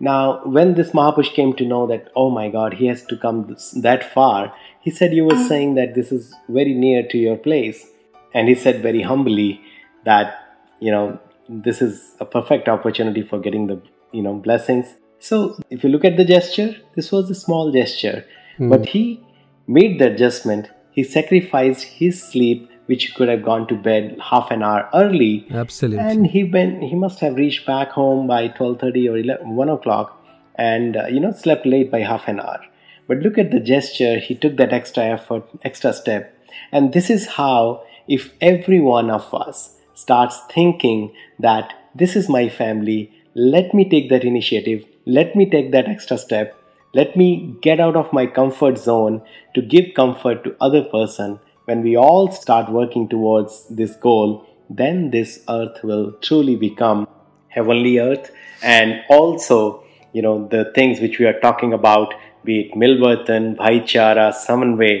[0.00, 3.46] Now, when this Mahapush came to know that, oh my god, he has to come
[3.46, 5.48] this, that far, he said, You were mm.
[5.48, 7.86] saying that this is very near to your place.
[8.32, 9.60] And he said very humbly
[10.04, 10.34] that,
[10.80, 13.80] you know, this is a perfect opportunity for getting the,
[14.12, 14.94] you know, blessings.
[15.20, 18.26] So, if you look at the gesture, this was a small gesture,
[18.56, 18.68] hmm.
[18.68, 19.24] but he
[19.66, 20.68] made the adjustment.
[20.90, 26.04] He sacrificed his sleep, which could have gone to bed half an hour early, Absolutely.
[26.04, 30.22] and he went he must have reached back home by 12.30 or 11, 1 o'clock
[30.56, 32.60] and uh, you know slept late by half an hour.
[33.06, 34.18] But look at the gesture.
[34.18, 36.30] He took that extra effort extra step.
[36.72, 42.48] And this is how if every one of us starts thinking that this is my
[42.48, 44.84] family let me take that initiative.
[45.06, 46.56] Let me take that extra step.
[46.94, 49.22] Let me get out of my comfort zone
[49.54, 55.10] to give comfort to other person when we all start working towards this goal then
[55.10, 57.06] this earth will truly become
[57.48, 58.30] heavenly earth.
[58.62, 64.26] And also you know the things which we are talking about be it milverton bhaichara
[64.46, 64.94] samanvay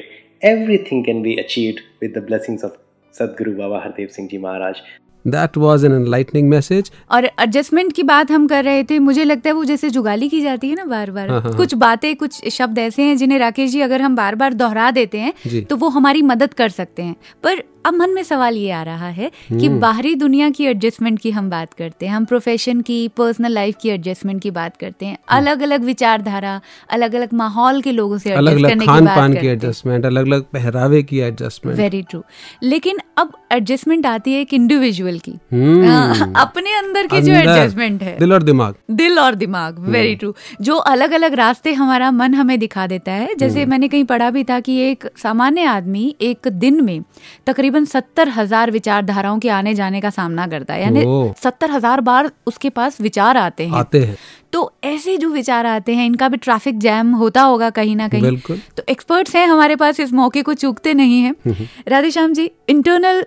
[0.52, 2.72] everything can be achieved with the blessings of
[3.18, 4.80] sadguru baba hardev singh ji maharaj
[5.26, 9.48] That was an enlightening message और adjustment की बात हम कर रहे थे मुझे लगता
[9.50, 12.48] है वो जैसे जुगाली की जाती है ना बार बार हाँ, हाँ, कुछ बातें कुछ
[12.48, 15.88] शब्द ऐसे हैं जिन्हें राकेश जी अगर हम बार बार दोहरा देते हैं तो वो
[15.88, 19.66] हमारी मदद कर सकते हैं। पर अब मन में सवाल ये आ रहा है कि
[19.66, 23.76] हम्म। बाहरी दुनिया की एडजस्टमेंट की हम बात करते हैं हम प्रोफेशन की पर्सनल लाइफ
[23.82, 28.18] की एडजस्टमेंट की बात करते हैं। हम्म। अलग अलग विचारधारा अलग अलग माहौल के लोगों
[28.18, 32.22] से अलग अलग खान पान की एडजस्टमेंट अलग अलग पहरावे की एडजस्टमेंट वेरी ट्रू
[32.62, 38.02] लेकिन अब एडजस्टमेंट आती है एक इंडिविजुअल की। हम्म। हाँ, अपने अंदर की जो एडजस्टमेंट
[38.02, 42.34] है। दिल और दिमाग। दिल और दिमाग। वेरी ट्रू जो अलग अलग रास्ते हमारा मन
[42.34, 46.48] हमें दिखा देता है। जैसे मैंने कहीं पढ़ा भी था कि एक सामान्य आदमी एक
[46.48, 47.02] दिन में
[47.46, 51.02] तकरीबन सत्तर हज़ार विचारधाराओं के आने जाने का सामना करता है। यानी
[51.42, 54.16] सत्तर हज़ार बार उसके पास विचार आते हैं। आते हैं।
[54.52, 58.22] तो ऐसे जो विचार आते हैं इनका भी ट्रैफ़िक जैम होता होगा कहीं ना कहीं।
[58.22, 63.24] बिल्कुल। तो एक्सपर्ट्स हैं हमारे पास इस मौके को चूकते नहीं हैं। राधेश्याम जी इंटरनल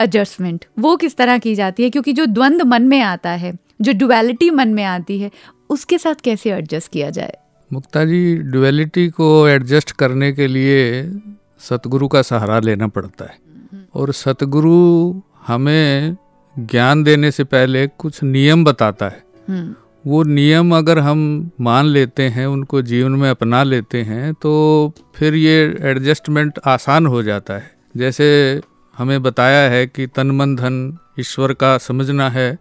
[0.00, 1.90] एडजस्टमेंट वो किस तरह की जाती है?
[1.90, 5.30] क्योंकि जो द्वंद मन में आता है जो डुअलिटी मन में आती है
[5.70, 7.36] उसके साथ कैसे एडजस्ट किया जाए?
[7.70, 11.04] मुक्ता जी डुअलिटी को एडजस्ट करने के लिए
[11.60, 13.38] सतगुरु का सहारा लेना पड़ता है।
[13.94, 16.16] और सतगुरु हमें
[16.58, 19.74] ज्ञान देने से पहले कुछ नियम बताता है। हम्म।
[20.06, 25.34] वो नियम अगर हम मान लेते हैं उनको जीवन में अपना लेते हैं तो फिर
[25.34, 28.60] ये एडजस्टमेंट आसान हो जाता है। जैसे
[28.98, 32.58] हमें बताया है कि तन मन धन ईश्वर का समझना है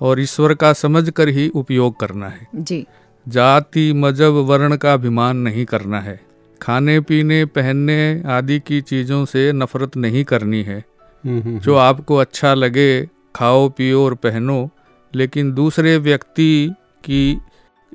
[0.00, 2.86] और ईश्वर का समझ कर ही उपयोग करना है। जी।
[3.28, 6.27] जाति मज़हब वर्ण का अभिमान नहीं करना है।
[6.62, 10.84] खाने पीने पहनने आदि की चीज़ों से नफरत नहीं करनी है।
[11.26, 14.70] हम्म, हम्म, जो आपको अच्छा लगे खाओ पियो और पहनो
[15.14, 17.38] लेकिन दूसरे व्यक्ति की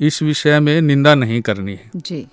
[0.02, 2.28] इस विषय में निंदा नहीं करनी है। जी।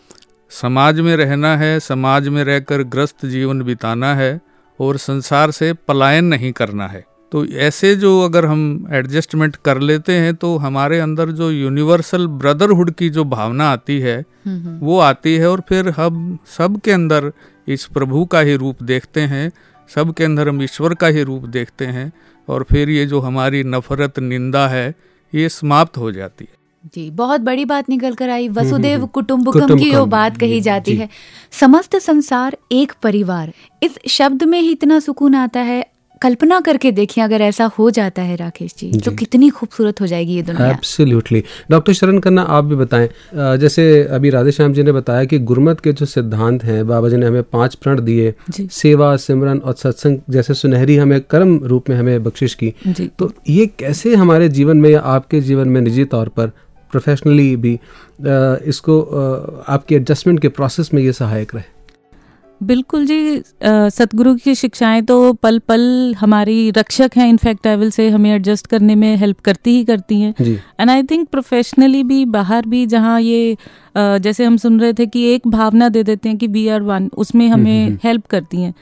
[0.51, 4.41] समाज में रहना है समाज में रहकर ग्रस्त जीवन बिताना है
[4.81, 10.13] और संसार से पलायन नहीं करना है। तो ऐसे जो अगर हम एडजस्टमेंट कर लेते
[10.13, 14.99] हैं तो हमारे अंदर जो यूनिवर्सल ब्रदरहुड की जो भावना आती है हम्म हम्म। वो
[14.99, 17.33] आती है और फिर हम सब के अंदर
[17.69, 19.51] इस प्रभु का ही रूप देखते हैं
[19.95, 22.13] सब के अंदर हम ईश्वर का ही रूप देखते हैं
[22.49, 24.95] और फिर ये जो हमारी नफरत निंदा है
[25.35, 26.61] ये समाप्त हो जाती है।
[26.95, 31.09] जी बहुत बड़ी बात निकल कर आई। वसुदेव कुटुंबकम की जो बात कही जाती है।
[31.51, 33.53] समस्त संसार एक परिवार।
[33.83, 38.23] इस शब्द में ही इतना सुकून आता है। कल्पना करके देखिए अगर ऐसा हो जाता
[38.23, 42.43] है राकेश जी जी। तो कितनी खूबसूरत हो जाएगी ये दुनिया। एब्सोल्युटली डॉक्टर शरण खन्ना
[42.43, 46.87] आप भी बताएँ। जैसे अभी राधेश्याम जी ने बताया कि गुरमत के जो सिद्धांत हैं
[46.89, 51.59] बाबा जी ने हमें पाँच प्रण दिए सेवा सिमरन और सत्संग जैसे सुनहरी हमें कर्म
[51.65, 52.73] रूप में हमें बख्शिश की।
[53.19, 56.53] तो ये कैसे हमारे जीवन में या आपके जीवन में निजी तौर पर
[56.93, 57.79] प्रोफेशनली भी
[58.69, 59.01] इसको
[59.69, 61.80] आपके एडजस्टमेंट के प्रोसेस में ये सहायक रहे?
[62.61, 68.09] बिल्कुल जी सतगुरु की शिक्षाएँ तो पल पल हमारी रक्षक हैं। इनफैक्ट आई विल से
[68.09, 70.35] हमें एडजस्ट करने में हेल्प करती ही करती हैं।
[70.81, 73.57] एंड आई थिंक प्रोफेशनली भी बाहर भी जहाँ ये
[73.95, 77.11] जैसे हम सुन रहे थे कि एक भावना दे देते हैं कि वी आर वन
[77.17, 78.75] उसमें हमें हेल्प करती हैं।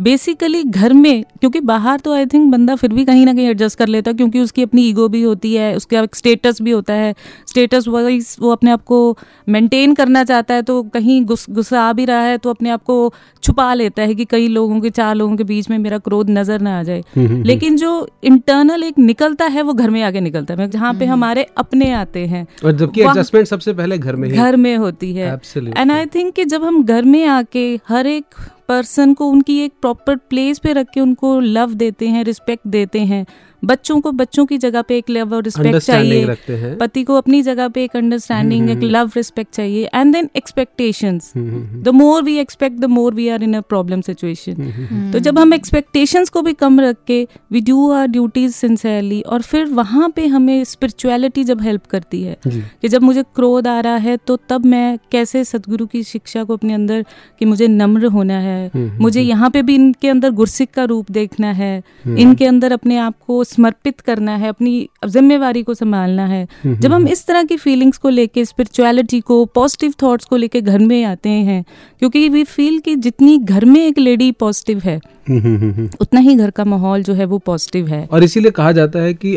[0.00, 3.78] बेसिकली घर में क्योंकि बाहर तो आई थिंक बंदा फिर भी कहीं ना कहीं एडजस्ट
[3.78, 6.92] कर लेता है क्योंकि उसकी अपनी ईगो भी होती है उसका एक स्टेटस भी होता
[6.92, 7.14] है।
[7.48, 9.18] स्टेटस वाइज वो अपने आप को
[9.48, 13.12] मेंटेन करना चाहता है तो कहीं गुस्सा आ भी रहा है तो अपने आप को
[13.42, 16.60] छुपा लेता है कि कई लोगों के चार लोगों के बीच में मेरा क्रोध नज़र
[16.60, 20.68] ना आ जाए। लेकिन जो इंटरनल एक निकलता है वो घर में आगे निकलता है।
[20.70, 24.76] जहाँ पे हमारे अपने आते हैं। और जबकि एडजस्टमेंट सबसे पहले घर में घर में
[24.76, 28.24] होती है। एंड आई थिंक कि जब हम घर में आके हर एक
[28.68, 33.00] पर्सन को उनकी एक प्रॉपर प्लेस पे रख के उनको लव देते हैं रिस्पेक्ट देते
[33.00, 33.26] हैं
[33.62, 37.68] बच्चों को बच्चों की जगह पे एक लव और रिस्पेक्ट चाहिए। पति को अपनी जगह
[37.68, 41.88] पे एक अंडरस्टैंडिंग हम्म, एक हम्म, लव रिस्पेक्ट चाहिए। And then expectations hmm, hmm, the
[41.94, 45.38] more we expect the more we are in a problem situation hmm, hmm, तो जब
[45.38, 50.08] हम एक्सपेक्टेशंस को भी कम रख के we do our duties sincerely और फिर वहाँ
[50.16, 54.36] पे हमें स्पिरिचुअलिटी जब हेल्प करती है कि जब मुझे क्रोध आ रहा है तो
[54.48, 57.04] तब मैं कैसे सदगुरु की शिक्षा को अपने अंदर
[57.38, 61.10] कि मुझे नम्र होना है। हम्म, मुझे यहाँ पे भी इनके अंदर गुरसिक का रूप
[61.10, 66.46] देखना है। इनके अंदर अपने आप को समर्पित करना है अपनी जिम्मेवारी को संभालना है।
[66.66, 70.78] जब हम इस तरह की फीलिंग्स को लेके स्पिरिचुअलिटी को पॉजिटिव थॉट्स को लेके घर
[70.78, 71.64] में आते हैं
[71.98, 75.90] क्योंकि वी फील कि जितनी घर में एक लेडी पॉजिटिव है हम्म, हम्म, हम्म, हम्म।
[76.00, 79.14] उतना ही घर का माहौल जो है वो पॉजिटिव है। और इसीलिए कहा जाता है
[79.14, 79.36] कि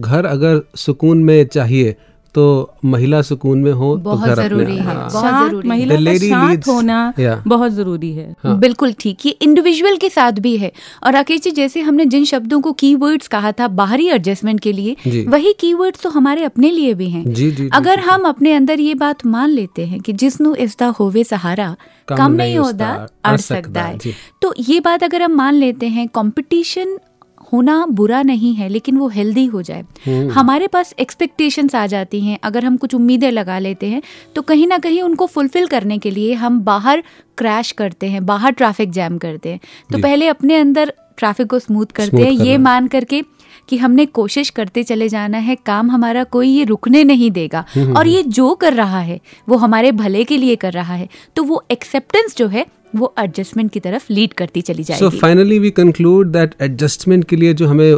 [0.00, 1.94] घर अगर सुकून में चाहिए
[2.34, 2.44] तो
[2.84, 5.94] महिला सुकून में हो तो बहुत घर अपने ज़रूरी है, हाँ। बहुत ज़रूरी है। महिला
[5.96, 7.46] का leads- होना Yeah.
[7.46, 10.72] बहुत ज़रूरी है हाँ। बिल्कुल ठीक ये इंडिविजुअल के साथ भी है
[11.04, 15.24] और राकेश जी जैसे हमने जिन शब्दों को कीवर्ड्स कहा था बाहरी एडजस्टमेंट के लिए।
[15.28, 18.52] वही कीवर्ड्स तो हमारे अपने लिए भी हैं जी जी जी, अगर जी, हम अपने
[18.52, 21.74] अंदर ये बात मान लेते हैं कि जिसनु इसदा होवे सहारा
[22.08, 23.98] कम नहीं होता अड़ अड़ सकता है
[24.42, 26.98] तो ये बात अगर हम मान लेते हैं कंपटीशन
[27.54, 32.20] होना बुरा नहीं है लेकिन वो हेल्दी हो जाए। हम्म। हमारे पास एक्सपेक्टेशंस आ जाती
[32.20, 34.02] हैं अगर हम कुछ उम्मीदें लगा लेते हैं
[34.34, 37.02] तो कहीं ना कहीं उनको फुलफिल करने के लिए हम बाहर
[37.38, 41.86] क्रैश करते हैं बाहर ट्रैफ़िक जैम करते हैं। तो पहले अपने अंदर ट्रैफ़िक को स्मूथ
[41.94, 43.22] करते हैं ये मान करके
[43.68, 47.96] कि हमने कोशिश करते चले जाना है काम हमारा कोई ये रुकने नहीं देगा। हम्म,
[47.96, 51.42] और ये जो कर रहा है वो हमारे भले के लिए कर रहा है। तो
[51.42, 55.70] वो एक्सेप्टेंस जो है वो एडजस्टमेंट की तरफ़ लीड करती चली जाएगी so finally we
[55.70, 57.92] conclude that adjustment के लिए जो हमें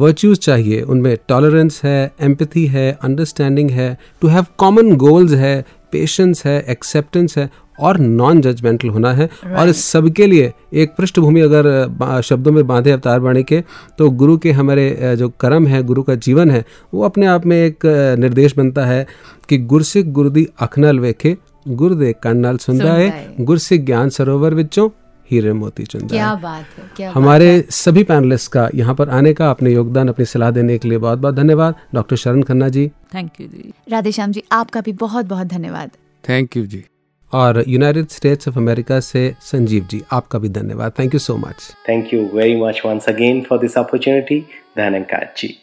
[0.00, 5.64] वर्च्यूज uh, चाहिए उनमें टॉलरेंस है एम्पथी है अंडरस्टैंडिंग है टू हैव कॉमन गोल्स है
[5.92, 7.50] पेशेंस है एक्सेप्टेंस है
[7.80, 9.58] और नॉन जजमेंटल होना है right.
[9.58, 13.62] और इस सब लिए एक पृष्ठभूमि अगर शब्दों में बांधे अवतार बाणी के
[13.98, 17.56] तो गुरु के हमारे जो कर्म है गुरु का जीवन है वो अपने आप में
[17.56, 17.86] एक
[18.18, 19.06] निर्देश बनता है
[19.48, 21.36] कि गुरसिक गुरुदी अखनल वेखे
[21.68, 24.90] गुरदे कन्नल सुंदाए सुनदाए। गुरसिक ज्ञान सरोवर विचों
[25.30, 29.34] हीरे मोती चुंदाए क्या बात है क्या बात हमारे सभी पैनलिस्ट का यहाँ पर आने
[29.34, 32.88] का अपने योगदान अपनी सलाह देने के लिए बहुत बहुत धन्यवाद। Doctor Sharan Khanna ji.
[33.14, 33.72] Thank you ji.
[33.88, 35.90] Radheshyam ji आपका भी बहुत बहुत धन्यवाद।
[36.28, 36.84] Thank you ji.
[37.32, 41.72] और यूनाइटेड स्टेट्स ऑफ़ अमेरिका से संजीव जी आपका भी धन्यवाद। Thank you so much
[41.90, 44.40] Thank you very much once again for this opportunity,
[44.78, 45.50] Dhanankaji.
[45.50, 45.61] मिलके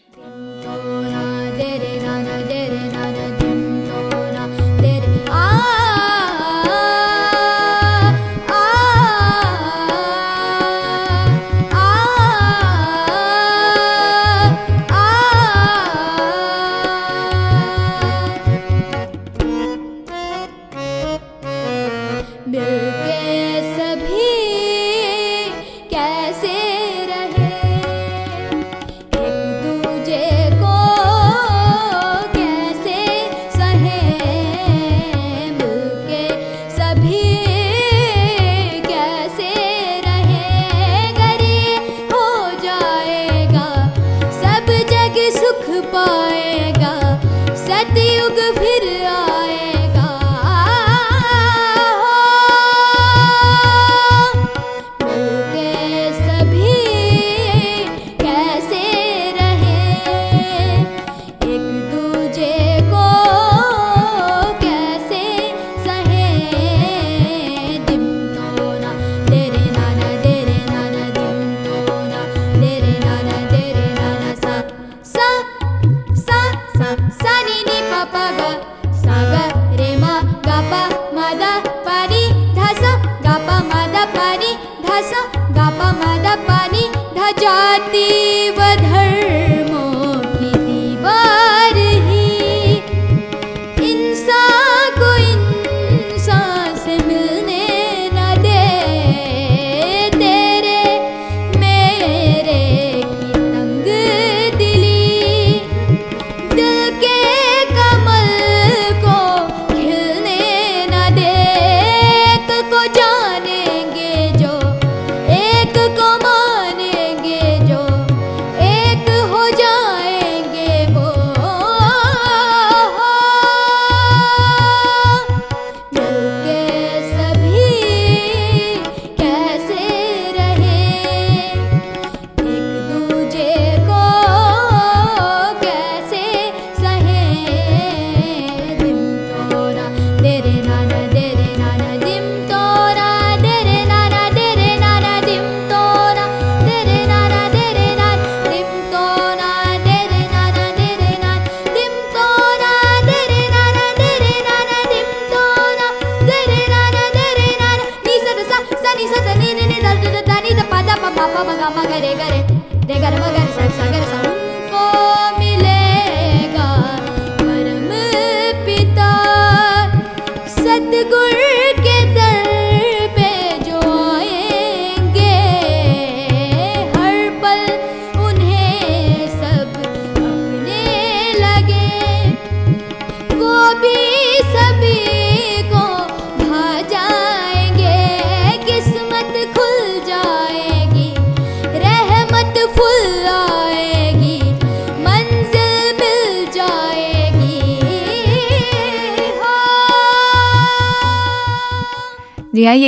[22.52, 22.89] सभी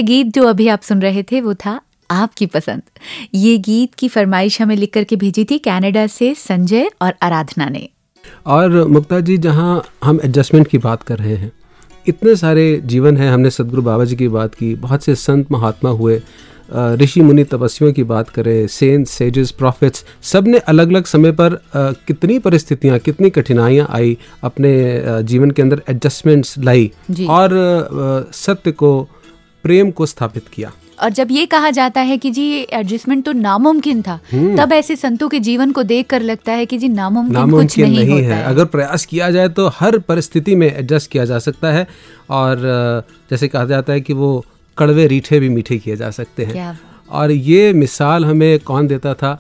[0.02, 1.80] ये गीत जो अभी आप सुन रहे थे वो था
[2.12, 2.82] आपकी पसंद।
[3.34, 7.88] ये गीत की फरमाइश हमें लिख करके भेजी थी कनाडा से संजय और आराधना ने।
[8.48, 11.52] और मुक्ता जी जहाँ हम एडजस्टमेंट की बात कर रहे हैं
[12.08, 15.90] इतने सारे जीवन हैं हमने सदगुरु बाबा जी की बात की बहुत से संत महात्मा
[16.02, 16.22] हुए
[17.02, 21.60] ऋषि मुनि तपस्वियों की बात करें सेंट सेजेस प्रॉफिट्स सबने अलग अलग समय पर
[22.08, 24.72] कितनी परिस्थितियाँ कितनी कठिनाइयाँ आई अपने
[25.24, 26.92] जीवन के अंदर एडजस्टमेंट्स लाई।
[27.30, 28.94] और सत्य को
[29.64, 34.02] प्रेम को स्थापित किया। और जब ये कहा जाता है कि जी एडजस्टमेंट तो नामुमकिन
[34.02, 34.20] था
[34.58, 37.86] तब ऐसे संतों के जीवन को देख कर लगता है कि जी नामुमकिन कुछ नामुमकिन
[37.86, 41.40] नहीं, नहीं, होता है। अगर प्रयास किया जाए तो हर परिस्थिति में एडजस्ट किया जा
[41.40, 41.88] सकता है
[42.30, 42.60] और
[43.32, 44.46] जैसे कहा जाता है कि वो
[44.78, 49.40] कड़वे रीठे भी मीठे किए जा सकते हैं। और ये मिसाल हमें कौन देता था?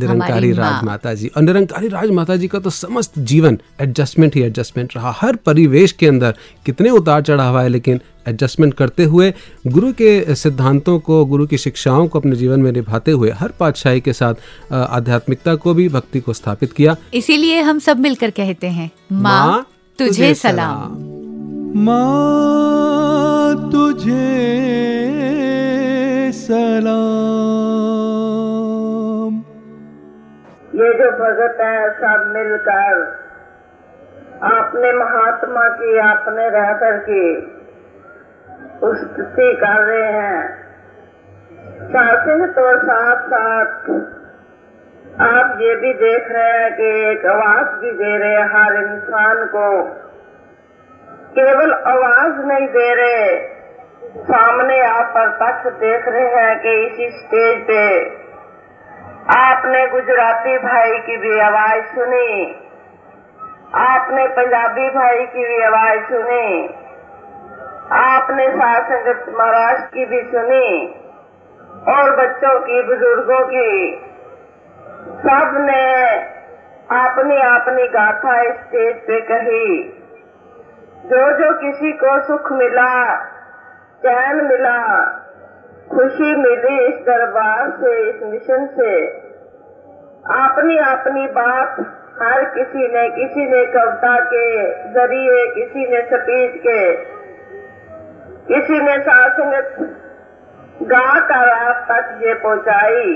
[0.00, 4.42] निरंकारी राज माता जी और निरंकारी राज माता जी का तो समस्त जीवन एडजस्टमेंट ही
[4.42, 6.34] एडजस्टमेंट रहा। हर परिवेश के अंदर
[6.66, 9.34] कितने उतार चढ़ाव आए लेकिन एडजस्टमेंट करते हुए
[9.66, 14.00] गुरु के सिद्धांतों को गुरु की शिक्षाओं को अपने जीवन में निभाते हुए हर पातशाही
[14.00, 14.34] के साथ
[14.72, 19.66] आध्यात्मिकता को भी भक्ति को स्थापित किया। इसीलिए हम सब मिलकर कहते हैं माँ
[19.98, 24.48] तुझे, तुझे सलाम। माँ तुझे
[26.32, 28.47] सलाम।
[30.78, 33.18] ये जो भगत है, सब मिलकर।
[34.42, 37.54] आपने महात्मा की, आपने रह कर की।
[38.84, 40.68] स्तुति कर रहे हैं।
[41.88, 43.66] शासन तो साथ साथ
[45.20, 49.46] आप ये भी देख रहे हैं कि एक आवाज़ भी दे रहे हैं हर इंसान
[49.46, 49.82] को।
[51.38, 53.48] केवल आवाज़ नहीं दे रहे।
[54.18, 58.17] सामने आप प्रत्यक्ष देख रहे हैं कि इसी स्टेज पे
[59.36, 62.60] आपने गुजराती भाई की भी आवाज़ सुनी।
[63.74, 66.74] आपने पंजाबी भाई की भी आवाज़ सुनी।
[67.92, 70.94] आपने साथ संगत महाराष्ट्र की भी सुनी।
[71.88, 73.96] और बच्चों की, बुज़ुर्गों की
[75.00, 76.12] सबने
[77.06, 79.82] अपनी अपनी गाथा स्टेज पे कही।
[81.06, 83.16] जो जो किसी को सुख मिला,
[83.98, 85.04] चैन मिला
[85.90, 89.06] खुशी मिली इस दरबार से, इस मिशन से।
[90.38, 91.76] अपनी अपनी बात
[92.22, 94.44] हर किसी ने किसी ने कविता के
[94.92, 96.96] ज़रिए, किसी ने स्पीच के,
[98.48, 99.76] किसी ने सासंगत
[100.82, 103.14] गा कर आप तक ये पहुंचाई।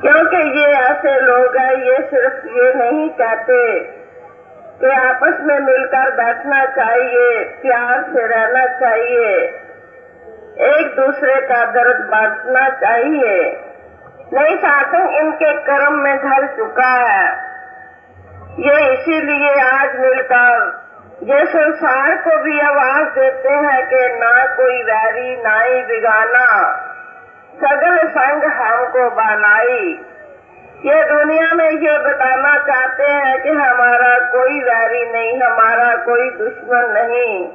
[0.00, 3.78] क्योंकि ये ऐसे लोग हैं, ये सिर्फ़ ये नहीं कहते
[4.80, 9.48] कि आपस में मिलकर बैठना चाहिए, प्यार से रहना चाहिए।
[10.60, 13.64] एक दूसरे का दर्द बांटना चाहिए।
[14.32, 17.32] नहीं शासन इनके कर्म में ढल चुका है।
[18.58, 20.78] ये इसीलिए आज मिलकर
[21.22, 26.76] ये संसार को भी आवाज़ देते हैं कि ना कोई वैरी, ना ही बिगाना।
[27.56, 30.04] सगल संग हमको बनाई।
[30.86, 36.94] ये दुनिया में ये बताना चाहते हैं कि हमारा कोई वैरी नहीं, हमारा कोई दुश्मन
[36.94, 37.48] नहीं।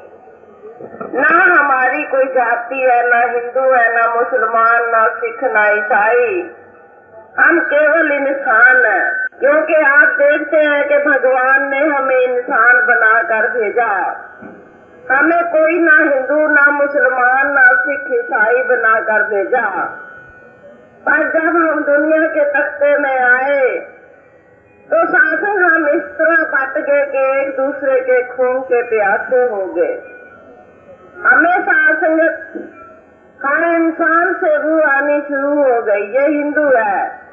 [0.92, 6.56] ना हमारी कोई जाति है, ना हिंदू है, ना मुसलमान, ना सिख, ना ईसाई।
[7.40, 13.92] हम केवल इंसान हैं, क्योंकि आप देखते हैं कि भगवान ने हमें इंसान बनाकर भेजा।
[15.12, 19.70] हमें कोई ना हिंदू, ना मुसलमान, ना सिख, ईसाई बनाकर भेजा।
[21.06, 23.90] पर जब हम दुनिया के तख्ते में आए
[24.92, 29.66] तो शासन हम इस तरह बट गए कि एक दूसरे के खून के प्यासे हो
[29.66, 30.13] गए।
[31.28, 32.54] हमेशा संगत
[33.46, 37.24] हर इंसान से रूह आनी शुरू हो गई। ये हिंदू है।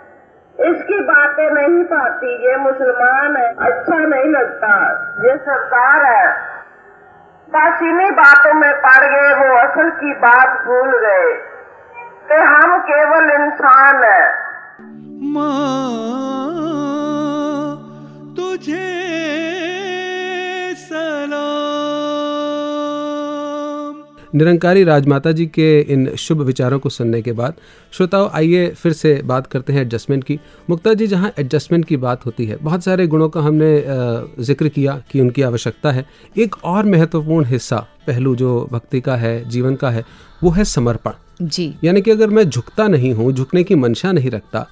[0.61, 4.91] इसकी बातें नहीं पाती, ये मुसलमान है। अच्छा नहीं लगता।
[5.25, 6.35] ये सरकार है।
[7.51, 11.43] बस इन्हीं बातों में पड़ गए, वो असल की बात भूल गए
[12.29, 14.35] कि हम केवल इंसान है।
[15.35, 15.80] माँ
[24.35, 27.55] निरंकारी राजमाता जी के इन शुभ विचारों को सुनने के बाद
[27.93, 30.39] श्रोताओं आइए फिर से बात करते हैं एडजस्टमेंट की।
[30.71, 33.73] मुक्ता जी जहाँ एडजस्टमेंट की बात होती है बहुत सारे गुणों का हमने
[34.43, 36.05] ज़िक्र किया कि उनकी आवश्यकता है।
[36.37, 40.05] एक और महत्वपूर्ण हिस्सा पहलू जो भक्ति का है जीवन का है
[40.43, 41.13] वो है समर्पण।
[41.43, 44.67] जी। यानी कि अगर मैं झुकता नहीं हूँ झुकने की मंशा नहीं रखता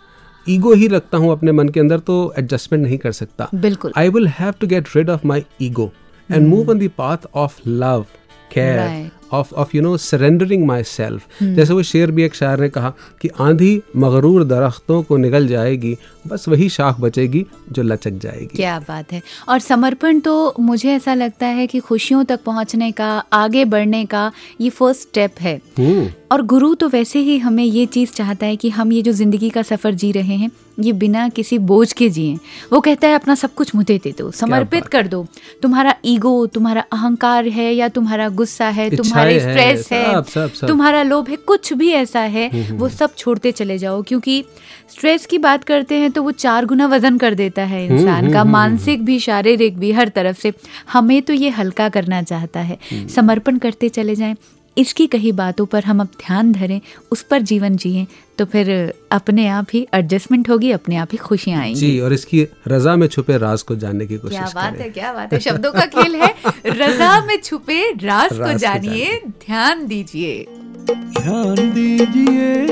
[0.46, 4.08] ईगो ही रखता हूँ अपने मन के अंदर तो एडजस्टमेंट नहीं कर सकता। बिल्कुल। I
[4.08, 4.28] will
[4.60, 5.90] to get rid of my ego
[6.30, 8.04] and move on the path of love,
[8.52, 9.14] care, Right.
[9.32, 11.20] of of you know surrendering myself.
[11.42, 12.92] जैसे वो शेर भी एक शायर ने कहा
[13.22, 15.96] कि आंधी मगरूर दरख्तों को निगल जाएगी
[16.26, 21.14] बस वही शाख बचेगी जो लचक जाएगी। क्या बात है। और समर्पण तो मुझे ऐसा
[21.14, 26.08] लगता है कि खुशियों तक पहुँचने का आगे बढ़ने का ये फ़र्स्ट स्टेप है। हम्म।
[26.32, 29.50] और गुरु तो वैसे ही हमें ये चीज़ चाहता है कि हम ये जो ज़िंदगी
[29.50, 32.38] का सफ़र जी रहे हैं ये बिना किसी बोझ के जिए।
[32.72, 35.26] वो कहता है अपना सब कुछ मुझे दे दो समर्पित कर दो।
[35.62, 40.52] तुम्हारा ईगो तुम्हारा अहंकार है या तुम्हारा गुस्सा है तुम्हारी हैं, स्ट्रेस है सब, सब,
[40.52, 44.44] सब। तुम्हारा लोभ है कुछ भी ऐसा है वो सब छोड़ते चले जाओ क्योंकि
[44.90, 48.44] स्ट्रेस की बात करते हैं तो वो चार गुना वज़न कर देता है इंसान का
[48.44, 50.52] मानसिक भी शारीरिक भी हर तरफ़ से।
[50.92, 54.36] हमें तो ये हल्का करना चाहता है। समर्पण करते चले जाएँ।
[54.78, 56.80] इसकी कही बातों पर हम अब ध्यान धरें
[57.12, 58.06] उस पर जीवन जिएँ
[58.38, 62.46] तो फिर अपने आप ही एडजस्टमेंट होगी अपने आप ही खुशियाँ आएँगी। जी और इसकी
[62.68, 65.72] रजा में छुपे राज को जानने की कोशिश क्या बात है क्या बात है शब्दों
[65.72, 66.34] का खेल है।
[66.66, 70.46] रजा में छुपे राज राज को को जानिए। ध्यान दीजिए।
[70.90, 72.66] ध्यान दीजिए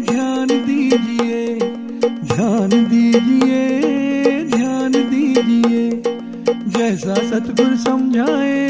[0.00, 1.58] ध्यान दीजिए
[2.24, 5.90] ध्यान दीजिए ध्यान दीजिए।
[6.48, 8.67] जैसा सतगुरु समझाए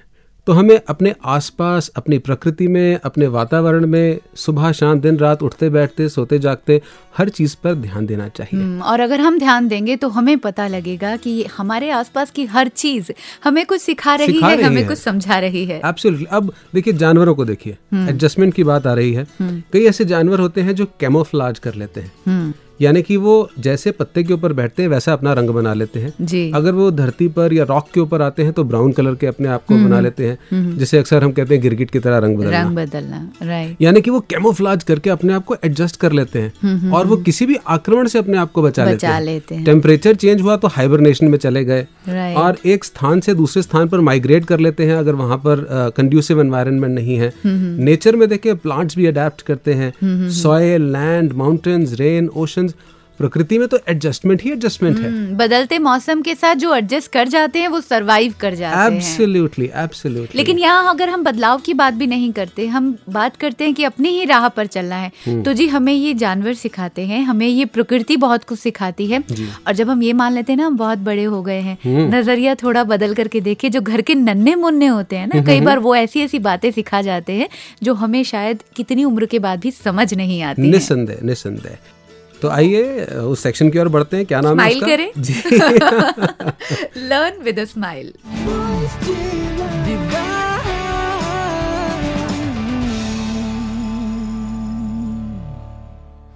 [0.50, 5.70] तो हमें अपने आसपास अपनी प्रकृति में अपने वातावरण में सुबह शाम दिन रात उठते
[5.70, 6.82] बैठते सोते जागते
[7.18, 10.68] हर चीज़ पर ध्यान देना चाहिए। हम्म, और अगर हम ध्यान देंगे तो हमें पता
[10.68, 13.12] लगेगा कि हमारे आसपास की हर चीज़
[13.43, 15.82] हमें कुछ सिखा रही सिखा है रही हमें है। कुछ समझा रही है।
[16.32, 20.62] अब देखिए जानवरों को देखिए। एडजस्टमेंट की बात आ रही है। कई ऐसे जानवर होते
[20.62, 24.84] हैं जो कैमोफ्लाज कर लेते हैं। हम्म, यानी कि वो जैसे पत्ते के ऊपर बैठते
[24.84, 28.00] हैं वैसा अपना रंग बना लेते हैं। जी। अगर वो धरती पर या रॉक के
[28.00, 31.24] ऊपर आते हैं तो ब्राउन कलर के अपने आप को बना लेते हैं। जिसे अक्सर
[31.24, 34.84] हम कहते हैं गिरगिट की तरह रंग बदलना। रंग बदलना राइट यानी कि वो कैमोफ्लाज
[34.84, 38.38] करके अपने आप को एडजस्ट कर लेते हैं। और वो किसी भी आक्रमण से अपने
[38.38, 41.64] आप को बचा, लेते बचा हैं। लेते हैं। टेम्परेचर चेंज हुआ तो हाइबरनेशन में चले
[41.66, 41.86] गए।
[42.36, 45.66] और एक स्थान से दूसरे स्थान पर माइग्रेट कर लेते हैं अगर वहाँ पर
[45.98, 49.94] कंड्यूसिव एनवायरमेंट नहीं है। नेचर में देखिए प्लांट्स भी अडेप्ट करते हैं।
[50.34, 52.68] Soil land mountains rain oceans
[53.20, 57.28] प्रकृति में तो एडजस्टमेंट ही एडजस्टमेंट है। हम्म, बदलते मौसम के साथ जो एडजस्ट कर
[57.28, 61.74] जाते हैं वो सरवाइव कर जाते हैं। एब्सोल्युटली एब्सोल्युटली लेकिन यहाँ अगर हम बदलाव की
[61.74, 65.41] बात भी नहीं करते हम बात करते हैं कि अपनी ही राह पर चलना है।
[65.43, 69.24] तो जी हमें ये जानवर सिखाते हैं हमें ये प्रकृति बहुत कुछ सिखाती है।
[69.67, 71.78] और जब हम ये मान लेते हैं ना हम बहुत बड़े हो गए हैं।
[72.09, 75.80] नज़रिया थोड़ा बदल करके देखे जो घर के नन्हे मुन्ने होते हैं ना कई बार
[75.80, 77.49] वो ऐसी ऐसी बातें सिखा जाते हैं
[77.84, 81.78] जो हमें शायद कितनी उम्र के बाद भी समझ नहीं आती। निसंदेह निसंदेह।
[82.42, 84.88] तो आइए उस सेक्शन की ओर बढ़ते हैं। क्या नाम है उसका?
[84.88, 85.34] करें। जी।
[87.10, 88.14] लर्न विद अ स्माइल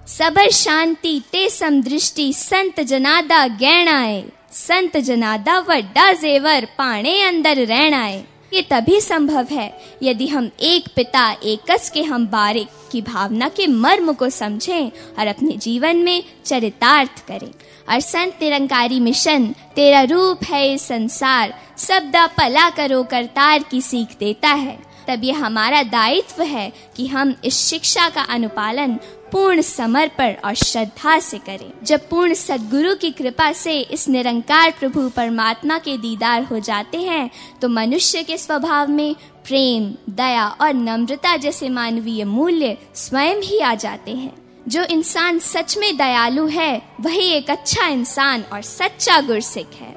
[0.08, 7.98] सबर शांति ते समदृष्टि संत जनादा गहना है संत जनादा वड्डा जेवर पाणे अंदर रहना
[7.98, 13.50] है ये तभी संभव है यदि हम एक पिता एकस के हम बारिक की भावना
[13.50, 17.52] के मर्म को समझें और अपने जीवन में चरितार्थ करें।
[17.90, 24.08] और संत निरंकारी मिशन, तेरा रूप है ये संसार सबदा पला करो, करतार की सीख
[24.20, 29.00] देता है। तब ये हमारा दायित्व है कि हम इस शिक्षा का अनुपालन
[29.34, 35.10] पूर्ण समर्पण और श्रद्धा से करें। जब पूर्ण सदगुरु की कृपा से इस निरंकार प्रभु
[35.10, 37.30] परमात्मा के दीदार हो जाते हैं
[37.62, 43.74] तो मनुष्य के स्वभाव में प्रेम, दया और नम्रता जैसे मानवीय मूल्य स्वयं ही आ
[43.76, 44.34] जाते हैं।
[44.68, 49.94] जो इंसान सच में दयालु है, वही एक अच्छा इंसान और सच्चा गुरसिख है।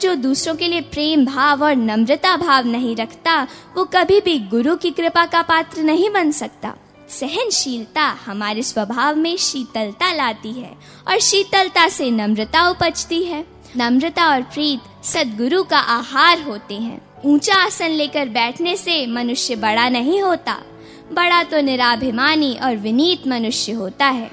[0.00, 4.76] जो दूसरों के लिए प्रेम भाव और नम्रता भाव नहीं रखता, वो कभी भी गुरु
[4.76, 6.74] की कृपा का पात्र नहीं बन सकता।
[7.10, 10.76] सहनशीलता हमारे स्वभाव में शीतलता लाती है
[11.08, 13.44] और शीतलता से नम्रता उपजती है।
[13.76, 19.88] नम्रता और प्रीत सदगुरु का आहार होते हैं। ऊँचा आसन लेकर बैठने से मनुष्य बड़ा
[19.88, 20.56] नहीं होता।
[21.12, 24.30] बड़ा तो निराभिमानी और विनीत मनुष्य होता है।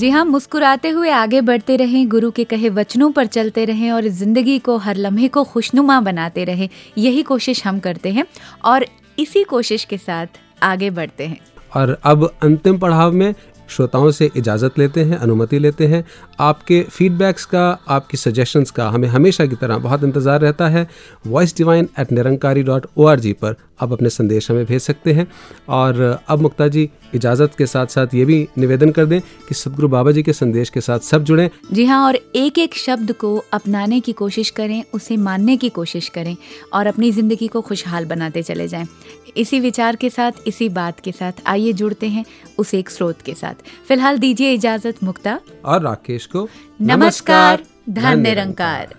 [0.00, 4.06] जी हाँ मुस्कुराते हुए आगे बढ़ते रहें, गुरु के कहे वचनों पर चलते रहें और
[4.08, 8.24] ज़िंदगी को, हर लम्हे को खुशनुमा बनाते रहें। यही कोशिश हम करते हैं
[8.64, 8.86] और
[9.18, 11.38] इसी कोशिश के साथ आगे बढ़ते हैं।
[11.76, 13.34] और अब अंतिम पढ़ाव में
[13.70, 16.04] श्रोताओं से इजाज़त लेते हैं, अनुमति लेते हैं।
[16.40, 20.86] आपके फीडबैक्स का, आपकी सजेशंस का हमें हमेशा की तरह बहुत इंतज़ार रहता है।
[21.26, 25.12] Voice divine at Nirankari dot O R G पर आप अपने संदेश हमें भेज सकते
[25.12, 25.26] हैं।
[25.68, 29.88] और अब मुक्ता जी, इजाज़त के साथ साथ ये भी निवेदन कर दें कि सदगुरु
[29.88, 33.36] बाबा जी के संदेश के साथ सब जुड़ें। जी हाँ और एक एक शब्द को
[33.52, 36.36] अपनाने की कोशिश करें, उसे मानने की कोशिश करें
[36.72, 38.86] और अपनी ज़िंदगी को खुशहाल बनाते चले जाएँ।
[39.36, 42.24] इसी विचार के साथ इसी बात के साथ आइए जुड़ते हैं
[42.58, 43.54] उस एक स्रोत के साथ।
[43.88, 46.48] फ़िलहाल दीजिए इजाज़त मुक्ता। और राकेश को
[46.80, 48.94] नमस्कार धन निरंकार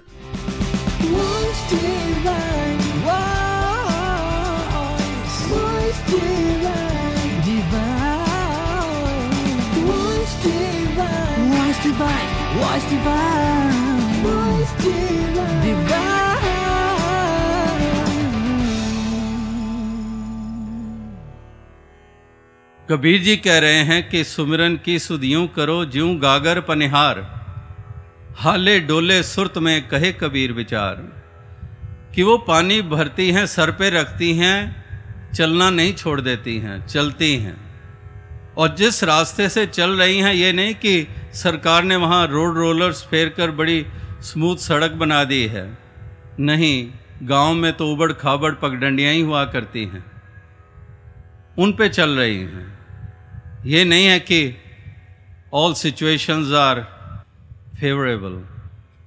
[11.84, 12.92] divine, voice,
[14.24, 16.11] voice
[22.92, 27.46] Kabir ji कह रहे हैं कि सुमिरन की सुधियों करो, ज्यों गागर पनिहार।
[28.36, 30.96] हाले डोले सुरत में कहे कबीर विचार।
[32.16, 34.86] कि वो पानी भरती हैं, सर पे रखती हैं,
[35.34, 37.80] चलना नहीं छोड़ देती हैं, चलती हैं।
[38.58, 43.04] और जिस रास्ते से चल रही हैं, ये नहीं कि सरकार ने वहाँ रोड रोलर्स
[43.04, 43.86] फेर कर बड़ी
[44.22, 45.78] स्मूथ सड़क बना दी है।
[46.40, 46.90] नहीं,
[47.24, 50.06] गाँव में तो उबड़ खाबड़ पगडंडियाँ ही हुआ करती हैं।
[51.58, 52.81] उन पे चल रही हैं।
[53.66, 54.56] ये नहीं है कि
[55.54, 56.80] ऑल सिचुएशंस आर
[57.80, 58.42] फेवरेबल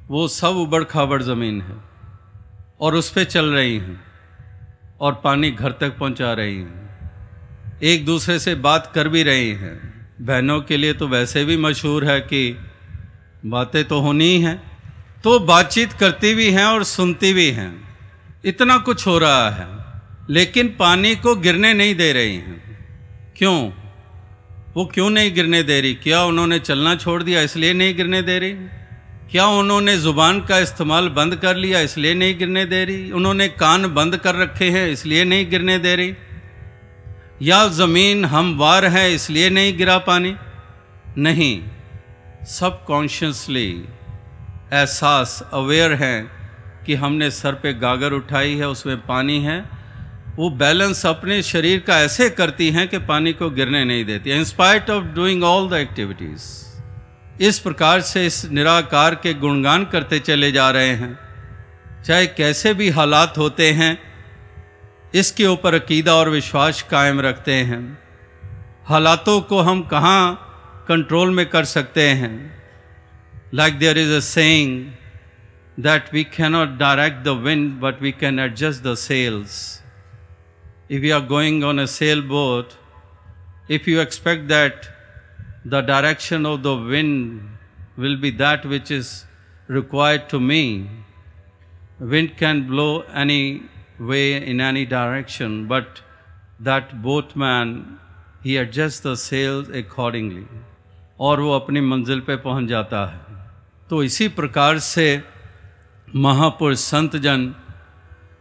[0.08, 1.76] वो सब उबड़ खाबड़ ज़मीन है
[2.80, 4.00] और उस पर चल रही हैं
[5.00, 9.76] और पानी घर तक पहुँचा रही हैं। एक दूसरे से बात कर भी रही हैं।
[10.20, 12.58] बहनों के लिए तो वैसे भी मशहूर है कि
[13.46, 14.56] बातें तो होनी ही हैं
[15.24, 17.72] तो बातचीत करती भी हैं और सुनती भी हैं।
[18.44, 19.68] इतना कुछ हो रहा है,
[20.30, 22.62] लेकिन पानी को गिरने नहीं दे रही हैं।
[23.36, 23.83] क्यों?
[24.76, 25.94] वो क्यों नहीं गिरने दे रही?
[25.94, 28.52] क्या उन्होंने चलना छोड़ दिया इसलिए नहीं गिरने दे रही?
[29.30, 33.10] क्या उन्होंने ज़ुबान का इस्तेमाल बंद कर लिया इसलिए नहीं गिरने दे रही?
[33.10, 36.14] उन्होंने कान बंद कर रखे हैं इसलिए नहीं गिरने दे रही?
[37.42, 40.36] या ज़मीन हमवार है इसलिए नहीं गिरा पानी?
[41.18, 41.62] नहीं।
[42.46, 43.84] सब कॉन्शियसली
[44.72, 46.30] एहसास अवेयर हैं
[46.86, 49.73] कि हमने सर पे गागर उठाई है, उसमें पानी है।
[50.36, 54.90] वो बैलेंस अपने शरीर का ऐसे करती हैं कि पानी को गिरने नहीं देती। In spite
[54.90, 56.42] of doing all the activities
[57.42, 61.18] इस प्रकार से इस निराकार के गुणगान करते चले जा रहे हैं।
[62.06, 63.98] चाहे कैसे भी हालात होते हैं,
[65.14, 67.98] इसके ऊपर अकीदा और विश्वास कायम रखते हैं।
[68.84, 72.34] हालातों को हम कहाँ कंट्रोल में कर सकते हैं?
[73.54, 74.84] Like there is a saying
[75.78, 79.82] that we cannot direct the wind but we can adjust the sails
[80.88, 82.76] if you are going on a sailboat,
[83.68, 84.88] if you expect that
[85.64, 87.48] the direction of the wind
[87.96, 89.24] will be that which is
[89.66, 90.88] required to me,
[91.98, 93.62] wind can blow any
[93.98, 96.02] way in any direction, but
[96.60, 97.98] that boatman
[98.42, 100.46] he adjusts the sails accordingly.
[101.20, 103.20] और वो अपनी मंजिल पे पहुँच जाता है
[103.90, 105.06] तो इसी प्रकार से
[106.14, 107.54] महापुरुष संत जन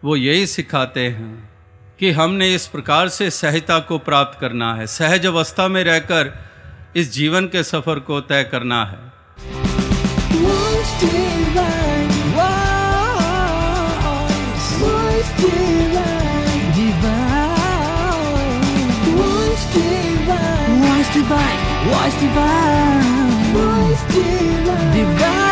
[0.03, 1.52] वो यही सिखाते हैं
[1.99, 6.33] कि हमने इस प्रकार से सहजता को प्राप्त करना है सहज अवस्था में रहकर
[6.95, 9.11] इस जीवन के सफ़र को तय करना है
[21.13, 21.63] Divine.
[21.93, 22.63] Divine.
[24.09, 24.63] Divine.
[24.93, 25.42] Divine.